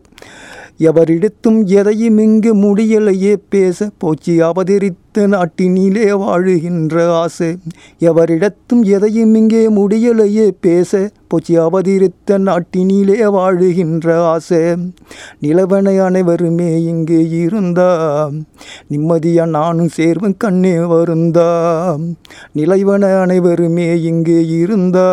எவரிடத்தும் 0.77 1.65
எதையும் 1.65 2.17
இங்கு 2.17 2.55
முடியலையே 2.55 3.35
பேச 3.49 3.89
போச்சு 3.97 4.33
அவதரித்து 4.43 5.10
நாட்டினிலே 5.17 6.09
வாழுகின்ற 6.23 7.07
ஆசை. 7.07 7.57
எவரிடத்தும் 7.99 8.83
எதையும் 8.83 9.35
இங்கே 9.35 9.69
முடியலையே 9.69 10.51
பேச 10.61 11.09
போச்சு 11.27 11.61
அவதிருத்த 11.61 12.39
நாட்டினிலே 12.39 13.17
வாழுகின்ற 13.23 14.15
ஆசை. 14.15 14.57
நிலவனை 15.41 15.99
அனைவருமே 15.99 16.83
இங்கு 16.83 17.29
இருந்தா 17.29 18.29
நிம்மதியா 18.91 19.47
நானும் 19.47 19.89
சேர்வன் 19.97 20.33
கண்ணே 20.37 20.73
வருந்தா 20.73 21.49
நிலைவன 22.55 23.19
அனைவருமே 23.19 24.01
இங்கு 24.01 24.47
இருந்தா 24.47 25.07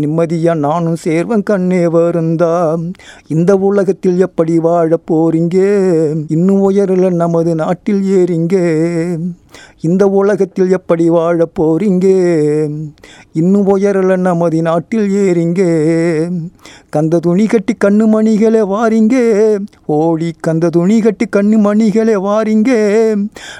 நிம்மதியா 0.00 0.54
நானும் 0.54 0.96
சேர்வன் 1.04 1.42
கண்ணே 1.42 1.86
வருந்தா 1.86 2.74
இந்த 3.26 3.56
உலகத்தில் 3.56 4.18
எப்படி 4.18 4.58
வாழ 4.58 4.98
போறீங்க? 5.10 5.56
இன்னும் 6.28 6.70
உயரல 6.70 7.10
நமது 7.10 7.54
நாட்டில் 7.54 8.02
ஏறிங்க. 8.02 8.56
eh, 8.96 9.18
இந்த 9.80 10.08
உலகத்தில் 10.08 10.70
எப்படி 10.70 11.08
வாழ 11.10 11.48
போறீங்க 11.60 12.06
இன்னும் 13.32 13.76
உயரல 13.76 14.16
நமது 14.16 14.62
நாட்டில் 14.62 15.08
ஏறிங்க. 15.10 15.60
கந்த 16.90 17.18
துணி 17.18 17.46
கட்டி 17.46 17.74
கண்ணு 17.84 18.04
மணிகளே 18.06 18.62
வாரிங்க. 18.72 19.14
ஓடி 19.86 20.34
கந்த 20.40 20.68
துணி 20.68 21.00
கட்டி 21.00 21.26
கண்ணு 21.36 21.58
மணிகளே 21.68 22.14
வாரிங்க. 22.26 22.70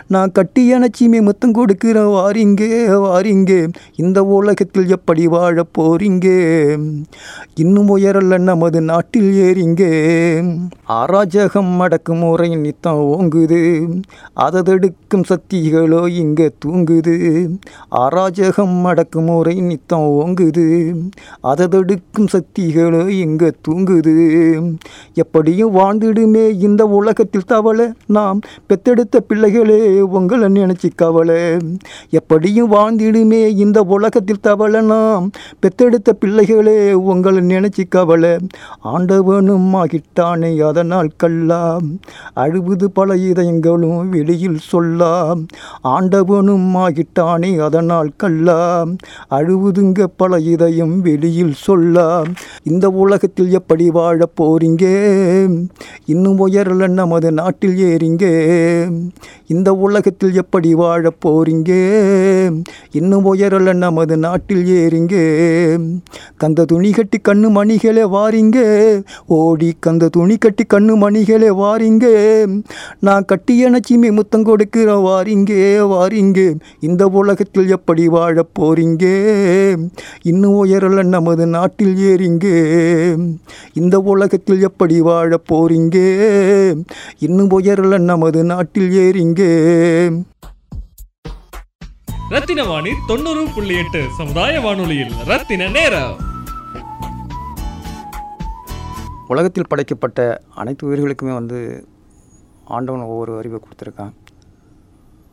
நான் 0.07 0.33
கட்டி 0.33 0.75
எனச்சிமே 0.75 1.21
முத்தம் 1.23 1.53
கொடுக்கிற 1.53 1.97
வாரிங்க 2.17 2.63
வாரிங்க. 3.07 3.73
இந்த 3.97 4.25
உலகத்தில் 4.25 4.89
எப்படி 4.89 5.27
வாழ 5.27 5.65
போறீங்க 5.79 6.27
இன்னும் 7.55 7.97
உயரல 7.97 8.39
நமது 8.39 8.81
நாட்டில் 8.81 9.31
ஏறிங்க. 9.47 9.83
அராஜகம் 10.89 11.77
அடக்கும் 11.79 12.19
முறை 12.19 12.57
நித்தம் 12.57 12.95
ஓங்குது. 12.97 13.63
அததெடுக்கும் 14.37 15.25
சக்திகள் 15.25 15.86
இங்கே 16.07 16.49
தூங்குது. 16.67 17.15
அராஜகம் 17.91 18.83
அடக்கும் 18.83 19.25
முறை 19.25 19.61
நித்தம் 19.61 20.09
ஓங்குது. 20.23 20.67
அததெடுக்கும் 21.43 22.29
சக்திகளோ 22.33 23.09
இங்கே 23.09 23.51
தூங்குது. 23.69 24.15
எப்படியும் 25.15 25.75
வாழ்ந்துடுமே 25.75 26.45
இந்த 26.61 26.85
உலகத்தில் 26.85 27.45
தவளை. 27.47 27.87
நாம் 28.07 28.41
பெத்தெடுத்த 28.69 29.17
பிள்ளைகளே 29.17 30.01
உங்களை 30.01 30.49
நினைச்சு 30.49 30.91
கவலை 30.95 31.57
எப்படியும் 32.11 32.73
வாழ்ந்திடுமே 32.73 33.49
இந்த 33.57 33.83
உலகத்தில் 33.83 34.41
தவளை. 34.41 34.81
நாம் 34.81 35.31
பெத்தெடுத்த 35.63 36.13
பிள்ளைகளே 36.13 36.93
உங்களை 36.93 37.39
நினைச்சு 37.39 37.85
கவலை 37.89 38.37
ஆண்டவனும் 38.81 39.75
ஆகிட்டானே 39.75 40.67
அதனால் 40.69 41.11
கல்லாம் 41.25 41.87
அழுவது 42.35 42.91
பல 42.91 43.15
இதயங்களும் 43.15 44.09
வெளியில் 44.09 44.59
சொல்லாம் 44.73 45.47
ஆண்டவனும் 45.83 46.75
ஆகிட்டானே 46.75 47.59
அதனால் 47.59 48.11
கல்லாம். 48.23 48.97
அழுவுதுங்க 49.31 50.07
பல 50.17 50.39
இதயம் 50.39 51.01
வெளியில் 51.01 51.55
சொல்லாம் 51.67 52.25
இந்த 52.63 52.91
உலகத்தில் 52.91 53.51
எப்படி 53.51 53.91
வாழ 53.91 54.29
போறீங்க? 54.41 54.85
இன்னும் 56.05 56.47
உயரல 56.47 56.89
நமது 56.89 57.33
நாட்டில் 57.33 57.77
ஏறிங்க. 57.77 58.25
இந்த 59.47 59.75
உலகத்தில் 59.75 60.35
எப்படி 60.35 60.75
வாழ 60.75 61.13
போறீங்க? 61.27 61.71
இன்னும் 62.91 63.35
உயரல 63.35 63.75
நமது 63.75 64.17
நாட்டில் 64.17 64.65
ஏறிங்க. 64.65 65.15
கந்த 66.37 66.65
துணி 66.65 66.91
கட்டி 66.91 67.19
கண்ணு 67.29 67.49
மணிகளே 67.51 68.05
வாரிங்க. 68.05 68.59
ஓடி 69.27 69.75
கந்த 69.81 70.09
துணி 70.09 70.37
கட்டி 70.37 70.65
கண்ணு 70.75 70.95
மணிகளே 70.97 71.51
வாரிங்க. 71.51 72.07
நான் 73.01 73.25
கட்டிய 73.25 73.71
அணைச்சிமே 73.71 74.13
முத்தம் 74.13 74.43
கொடுக்கிற 74.43 74.97
வாரிங்க 74.97 75.53
வாரிங்க. 75.95 76.55
இந்த 76.81 77.07
உலகத்தில் 77.07 77.69
எப்படி 77.69 78.09
வாழப் 78.09 78.51
போறீங்க? 78.61 79.05
இன்னும் 80.23 80.65
உயரல 80.65 81.03
நமது 81.05 81.47
நாட்டில் 81.47 81.95
ஏறிங்க. 81.95 82.47
இந்த 83.73 84.01
உலகத்தில் 84.01 84.63
எப்படி 84.63 85.01
வாழ 85.01 85.41
போறீங்க? 85.53 85.97
இன்னும் 87.19 87.51
உயரல 87.51 87.99
நமது 87.99 88.45
நாட்டில் 88.45 88.91
ஏறிங்க. 88.91 89.35
ரத்தின 92.29 92.65
வாணி 92.65 92.91
தொண்ணூறு 93.07 93.47
புள்ளி 93.55 93.77
எட்டு 93.77 94.09
சமுதாய 94.17 94.61
வானொலியில் 94.61 95.15
ரத்தின 95.25 95.69
நேரம். 95.69 96.17
உலகத்தில் 99.29 99.67
படைக்கப்பட்ட 99.69 100.41
அனைத்து 100.55 100.89
உயிர்களுக்குமே 100.89 101.33
வந்து 101.33 101.89
ஆண்டவன் 102.65 103.01
ஒவ்வொரு 103.01 103.39
அறிவை 103.39 103.61
கொடுத்துருக்கான். 103.61 104.13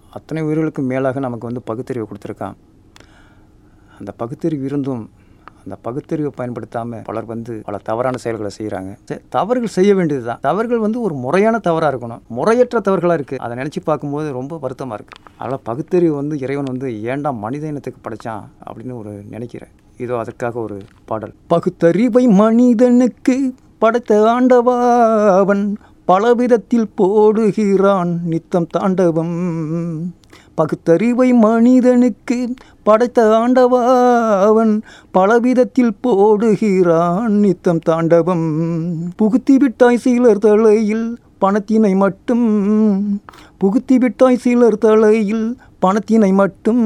அத்தனை 0.09 0.43
உயிர்களுக்கும் 0.43 0.85
மேலாக 0.85 1.19
நமக்கு 1.19 1.45
வந்து 1.45 1.61
பகுத்தறிவை 1.61 2.09
கொடுத்துருக்கான். 2.09 2.55
அந்த 3.99 4.11
பகுத்தறிவு 4.11 4.65
இருந்தும் 4.65 5.11
அந்த 5.63 5.75
பகுத்தறிவை 5.87 6.31
பயன்படுத்தாமல் 6.39 7.03
பலர் 7.09 7.27
வந்து 7.33 7.53
பல 7.67 7.77
தவறான 7.89 8.19
செயல்களை 8.23 8.51
செய்கிறாங்க 8.59 8.91
சரி, 9.09 9.21
தவறுகள் 9.35 9.75
செய்ய 9.77 9.91
வேண்டியது 9.99 10.25
தான் 10.29 10.41
தவறுகள் 10.47 10.83
வந்து 10.85 10.99
ஒரு 11.01 11.15
முறையான 11.25 11.59
தவறாக 11.67 11.91
இருக்கணும். 11.93 12.21
முறையற்ற 12.37 12.79
தவறுகளாக 12.87 13.17
இருக்குது 13.19 13.41
அதை 13.45 13.53
நினச்சி 13.61 13.81
பார்க்கும்போது 13.85 14.27
ரொம்ப 14.39 14.59
வருத்தமாக 14.63 14.97
இருக்குது 14.99 15.21
அதனால் 15.37 15.63
பகுத்தறிவு 15.69 16.15
வந்து 16.15 16.37
இறைவன் 16.39 16.71
வந்து 16.73 16.89
ஏன்டா 17.11 17.31
மனித 17.45 17.67
இனத்துக்கு 17.67 18.01
படைச்சான் 18.07 18.43
அப்படின்னு 18.65 18.95
ஒரு 19.01 19.13
நினைக்கிறேன் 19.35 19.73
இதோ 20.03 20.15
அதற்காக 20.17 20.55
ஒரு 20.59 20.77
பாடல். 21.05 21.33
பகுத்தறிவை 21.47 22.23
மனிதனுக்கு 22.41 23.35
படைத்த 23.81 24.17
ஆண்டவாவன் 24.33 25.65
பலவிதத்தில் 26.07 26.89
போடுகிறான் 26.99 28.11
நித்தம் 28.31 28.67
தாண்டவம். 28.77 29.35
பகுத்தறிவை 30.55 31.33
மனிதனுக்கு 31.33 32.53
படைத்த 32.83 33.23
ஆண்டவா 33.23 33.81
அவன் 34.41 34.81
பலவிதத்தில் 35.11 35.95
போடுகிறான். 36.03 37.27
நித்தம் 37.27 37.79
தாண்டவம். 37.79 38.55
புகுத்தி 39.15 39.57
விட்டாய் 39.57 39.97
சிலர் 39.97 40.37
தலையில் 40.37 41.17
பணத்தினை 41.41 41.95
மட்டும். 41.95 43.21
புகுத்தி 43.57 43.97
விட்டாய் 43.97 44.37
சிலர் 44.37 44.77
தலையில் 44.77 45.57
பணத்தினை 45.81 46.33
மட்டும். 46.33 46.83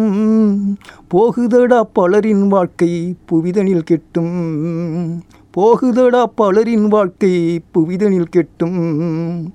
போகுதடா 1.14 1.82
பலரின் 1.94 2.48
வாழ்க்கை 2.48 3.16
புவிதனில் 3.32 3.84
கெட்டும். 3.84 5.24
போகுதடா 5.58 6.24
பலரின் 6.36 6.88
வாழ்க்கை 6.88 7.62
புவிதனில் 7.74 8.30
கெட்டும். 8.30 9.52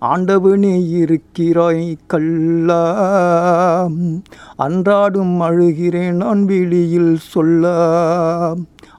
ஆண்டவனே 0.00 0.88
இருக்கிறாய் 0.88 1.96
கல்லா 2.06 2.82
அன்றாடும் 4.58 5.40
அழுகிறேன் 5.40 6.12
நான் 6.12 6.44
வெளியில் 6.44 7.16
சொல்ல 7.18 7.72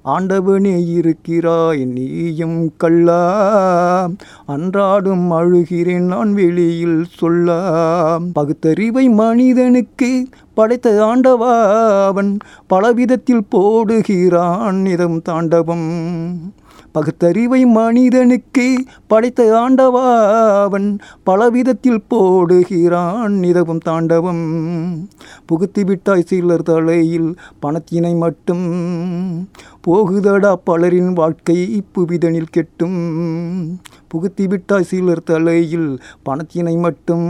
ஆண்டவனே 0.05 0.89
இருக்கிறாய் 0.89 1.85
நீயும் 1.85 2.73
கல்லா 2.77 3.21
அன்றாடும் 4.47 5.31
அழுகிறேன் 5.31 6.05
நான் 6.05 6.33
வெளியில் 6.33 7.05
சொல்ல 7.09 7.61
பகுத்தறிவை 8.33 9.09
மனிதனுக்கு 9.09 10.27
படைத்த 10.53 11.15
ஆண்டவா 11.15 11.53
அவன் 12.05 12.37
பலவிதத்தில் 12.67 13.47
போடுகிறான். 13.55 14.85
இதம் 14.85 15.21
தாண்டவம். 15.21 15.89
பகுத்தறிவை 16.95 17.65
மனிதனுக்கு 17.65 18.83
படைத்த 19.07 19.43
ஆண்டவா 19.59 20.03
அவன் 20.61 20.97
பலவிதத்தில் 21.23 22.03
போடுகிறான். 22.09 23.27
நிதவும் 23.27 23.77
தாண்டவம். 23.77 24.43
புகுத்தி 25.45 25.85
விட்டாய் 25.85 26.21
சிலர் 26.21 26.63
தலையில் 26.63 27.35
பணத்தினை 27.61 28.17
மட்டும். 28.17 28.65
போகுதடா 29.87 30.55
பலரின் 30.63 31.13
வாழ்க்கை 31.13 31.83
புவிதனில் 31.93 32.51
கெட்டும். 32.51 32.99
புகுத்தி 34.07 34.47
விட்டாய் 34.47 34.83
சிலர் 34.83 35.23
தலையில் 35.23 35.99
பணத்தினை 36.25 36.77
மட்டும். 36.77 37.27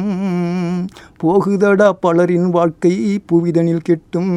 போகுதடா 1.23 1.89
பலரின் 1.99 2.49
வாழ்க்கை 2.49 3.19
புவிதனில் 3.31 3.83
கெட்டும். 3.83 4.31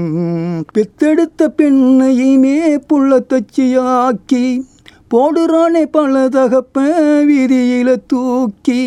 பெத்தெடுத்த 0.74 1.52
பெண்ணையுமே 1.58 2.58
புள்ள 2.92 3.22
தச்சியாக்கி 3.28 4.44
போடுறானே 5.14 5.86
பல 5.86 6.28
தகப்ப 6.28 6.82
வீதியில 7.24 7.96
தூக்கி 8.06 8.80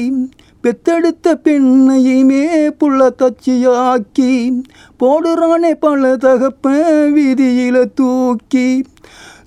பெத்தெடுத்த 0.63 1.31
பெண்ணையுமே 1.43 2.43
புள்ள 2.79 3.09
தச்சியாக்கி 3.19 4.61
போடுறானே 4.99 5.71
பல 5.79 6.17
தகப்ப 6.17 6.73
வீதியில 7.15 7.85
தூக்கி. 7.93 8.85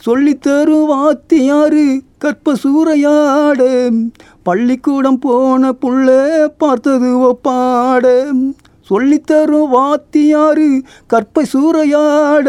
சொல்லித்தரு 0.07 0.79
வாத்தியாரு 0.91 2.01
கற்ப 2.19 2.55
சூறையாட 2.65 3.61
பள்ளிக்கூடம் 4.43 5.19
போன 5.19 5.73
புள்ள 5.73 6.09
பார்த்தது 6.59 7.11
ஒப்பாட. 7.31 8.07
சொல்லித்தரும் 8.91 9.67
வாத்தியாரு 9.73 10.81
கற்பை 11.07 11.45
சூறையாட. 11.53 12.49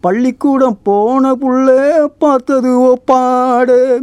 பள்ளிக்கூடம் 0.00 0.78
போன 0.82 1.32
புள்ள 1.32 2.04
பார்த்தது 2.18 2.80
ஒப்பாடு. 2.80 4.00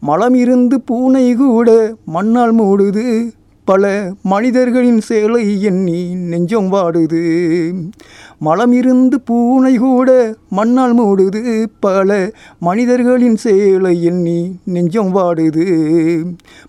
மலம் 0.00 0.34
இருந்து 0.34 0.80
பூனை 0.80 1.34
கூட 1.34 1.94
மண்ணால் 2.04 2.54
மூடுது. 2.54 3.30
பல 3.64 4.12
மனிதர்களின் 4.22 5.00
சேலை 5.00 5.62
எண்ணி 5.62 6.14
நெஞ்சம் 6.14 6.72
வாடுது. 6.72 7.22
மலம் 8.44 8.72
இருந்து 8.72 9.20
பூனை 9.20 9.72
கூட 9.76 10.10
மண்ணால் 10.50 10.94
மூடுது 11.00 11.66
பல 11.80 12.10
மனிதர்களின் 12.58 13.36
சேலை 13.36 13.94
எண்ணி 14.02 14.38
நெஞ்சம் 14.64 15.14
வாடுது. 15.16 15.66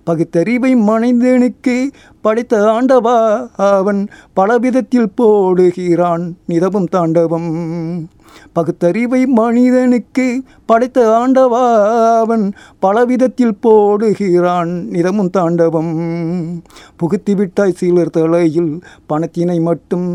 பகுத்தறிவை 0.03 0.75
மனிதனுக்கு 0.75 1.77
படைத்த 2.21 2.57
ஆண்டவா 2.77 3.17
அவன் 3.55 4.01
பலவிதத்தில் 4.33 5.13
போடுகிறான் 5.21 6.25
நிதவும் 6.45 6.89
தாண்டவம். 6.91 7.51
பகுத்தறிவை 8.53 9.25
மனிதனுக்கு 9.25 10.43
படைத்த 10.65 10.99
ஆண்டவா 11.21 11.63
அவன் 12.19 12.45
பலவிதத்தில் 12.79 13.57
போடுகிறான் 13.63 14.71
நிதமும் 14.95 15.29
தாண்டவம். 15.29 15.93
புகுத்தி 16.99 17.35
விட்டாய் 17.35 17.77
சிலர் 17.79 18.09
தலையில் 18.09 18.71
பணத்தினை 19.09 19.61
மட்டும் 19.61 20.07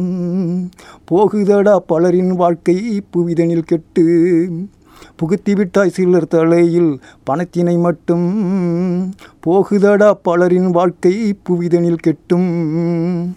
போகுதடா 1.11 1.77
பலரின் 1.77 2.31
வாழ்க்கை 2.31 3.03
புவிதனில் 3.11 3.65
கெட்டு. 3.65 4.49
புகுத்தி 5.17 5.53
விட்டாய் 5.55 5.89
சிலர் 5.89 6.27
தலையில் 6.27 7.01
பணத்தினை 7.31 7.79
மட்டும். 7.79 8.25
போகுதடா 9.47 10.13
பலரின் 10.23 10.71
வாழ்க்கை 10.71 11.39
புவிதனில் 11.49 11.95
கெட்டும். 11.95 13.37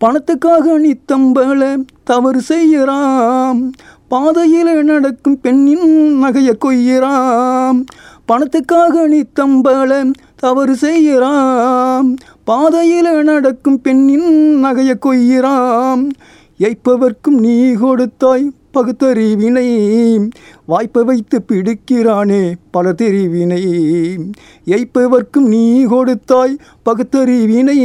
பணத்துக்காக 0.00 0.78
நித்தம்பல 0.78 1.84
தவறு 2.04 2.40
செய்யறாம். 2.48 3.70
பாதையில் 4.08 4.84
நடக்கும் 4.84 5.40
பெண்ணின் 5.40 6.24
நகையை 6.24 6.56
கொய்யறாம். 6.58 7.84
பணத்துக்காக 8.32 9.08
நித்தம்பல 9.08 10.12
தவறு 10.36 10.74
செய்கிறாம். 10.74 12.16
பாதையில் 12.44 13.22
நடக்கும் 13.22 13.80
பெண்ணின் 13.80 14.64
நகைய 14.64 14.94
கொய்கிறாம். 15.06 16.08
எய்ப்பவர்க்கும் 16.58 17.38
நீ 17.38 17.72
கொடுத்தாய் 17.72 18.52
பகுத்தறிவினை 18.72 19.68
வாய்ப்பை 20.66 21.04
வைத்து 21.04 21.42
பிடிக்கிறானே 21.48 22.52
பல 22.70 22.92
தெரிவினை 22.92 23.62
எய்ப்பவர்க்கும் 24.66 25.46
நீ 25.46 25.84
கொடுத்தாய் 25.84 26.56
பகுத்தறிவினை 26.84 27.78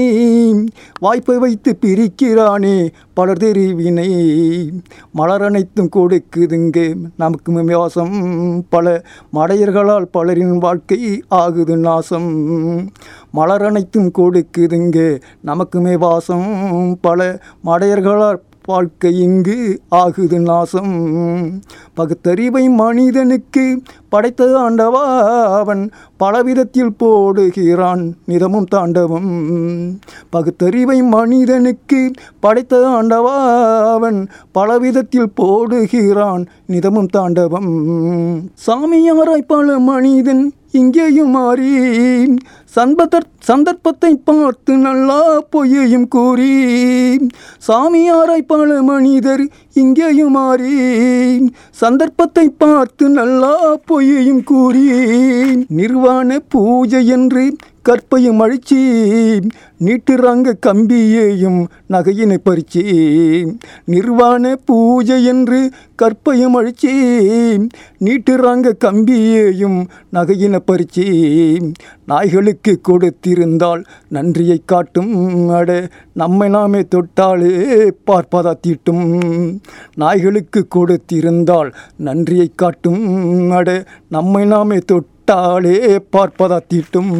வாய்ப்பை 1.00 1.38
வைத்து 1.38 1.78
பிரிக்கிறானே 1.82 2.89
பலர் 3.13 3.38
தெரிவினை 3.38 4.10
மலர் 5.12 5.41
அனைத்தும் 5.41 5.89
கொடுக்குதுங்க 5.95 6.95
நமக்கு 7.17 7.52
வியாசம் 7.52 8.15
பல 8.69 9.02
மடையர்களால் 9.34 10.08
பலரின் 10.12 10.58
வாழ்க்கை 10.58 11.23
ஆகுது 11.28 11.78
நாசம். 11.78 12.30
மலர் 13.32 13.65
அனைத்தும் 13.65 14.12
கொடுக்குதுங்க 14.17 15.19
நமக்குமே 15.45 15.97
வாசம் 15.97 16.47
பல 17.02 17.39
மடையர்களால் 17.65 18.39
வாழ்க்கை 18.67 19.19
இங்கு 19.19 19.82
ஆகுது 19.89 20.39
நாசம். 20.39 20.93
பகுத்தறிவை 21.93 22.69
மனிதனுக்கு 22.69 23.82
படைத்த 24.10 24.45
ஆண்டவா 24.45 25.03
அவன் 25.60 25.89
பலவிதத்தில் 26.19 26.95
போடுகிறான் 26.99 28.13
நிதமும் 28.25 28.65
தாண்டவம். 28.65 29.32
பகுத்தறிவை 30.30 31.01
மனிதனுக்கு 31.01 32.12
படைத்த 32.39 32.75
ஆண்டவா 32.88 33.38
அவன் 33.93 34.27
பலவிதத்தில் 34.51 35.32
போடுகிறான் 35.41 36.45
நிதமும் 36.67 37.08
தாண்டவம். 37.08 37.71
சாமியாராய் 38.67 39.47
பல 39.47 39.80
மனிதன் 39.80 40.53
இங்கேயும் 40.73 41.30
மாறி 41.30 41.73
சந்தர் 42.75 43.27
சந்தர்ப்பத்தை 43.47 44.12
பார்த்து 44.23 44.73
நல்லா 44.77 45.19
பொய்யையும் 45.51 46.08
கூறி 46.08 46.49
சாமியாராய் 47.67 48.45
பல 48.45 48.82
மனிதர் 48.82 49.43
இங்கேயும் 49.73 50.32
மாறி 50.32 50.75
சந்தர்ப்பத்தை 51.80 52.45
பார்த்து 52.58 53.08
நல்லா 53.10 53.53
பொய்யையும் 53.88 54.43
கூறி 54.43 54.86
நிர்வாண 55.71 56.39
பூஜை 56.49 57.01
என்று 57.08 57.45
கற்பையும் 57.88 58.39
அழிச்சி 58.43 58.80
நீட்டுறாங்க 59.86 60.54
கம்பியையும் 60.65 61.60
நகையினை 61.89 62.38
பறிச்சி 62.45 62.84
நிர்வாண 63.86 64.56
பூஜை 64.65 65.17
என்று 65.26 65.60
கற்பையும் 66.02 66.58
அழிச்சி 66.60 66.91
நீட்டுறாங்க 68.06 68.73
கம்பியையும் 68.86 69.80
நகையினை 70.13 70.60
பறிச்சி 70.67 71.06
நாய்களுக்கு 72.06 72.73
கொடுத்திருந்தால் 72.88 73.82
நன்றியை 74.10 74.60
காட்டும். 74.65 75.13
அட 75.50 75.71
நம்மை 76.13 76.50
நாமே 76.50 76.82
தொட்டாலே 76.95 77.52
பார்ப்பதா 78.12 78.54
தீட்டும். 78.67 79.06
நாய்களுக்கு 79.95 80.67
கொடுத்திருந்தால் 80.76 81.71
நன்றியை 81.97 82.52
காட்டும். 82.56 83.04
அட 83.52 83.69
நம்மை 84.10 84.45
நாமே 84.45 84.78
தொட்டாலே 85.31 85.99
பார்ப்பதா 86.11 86.59
தீட்டும் 86.69 87.11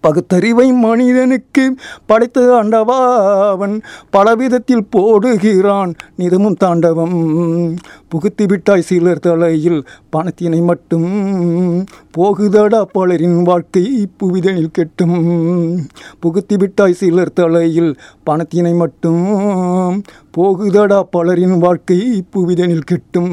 பகுத்தறிவை 0.00 0.72
மனிதனுக்கு 0.72 1.74
படைத்த 2.06 2.54
ஆண்டவாவன் 2.54 3.82
பலவிதத்தில் 4.10 4.86
போடுகிறான். 4.96 5.94
நிதமும் 6.16 6.56
தாண்டவம். 6.56 7.16
புகுத்தி 8.08 8.46
விட்டாய் 8.46 8.82
சிலர் 8.82 9.18
தலையில் 9.18 9.84
பணத்தினை 10.16 10.62
மட்டும். 10.62 11.08
போகுதடா 12.18 12.82
பலரின் 12.92 13.42
வாழ்க்கை 13.42 14.08
புவிதனில் 14.16 14.72
கெட்டும். 14.72 15.18
புகுத்தி 16.22 16.58
விட்டாய் 16.58 16.92
சிலர் 16.92 17.32
தலையில் 17.32 17.98
பணத்தினை 18.26 18.74
மட்டும். 18.76 19.24
போகுதடா 20.36 21.02
பலரின் 21.10 21.58
வாழ்க்கை 21.58 22.24
புவிதனில் 22.36 22.88
கெட்டும். 22.92 23.32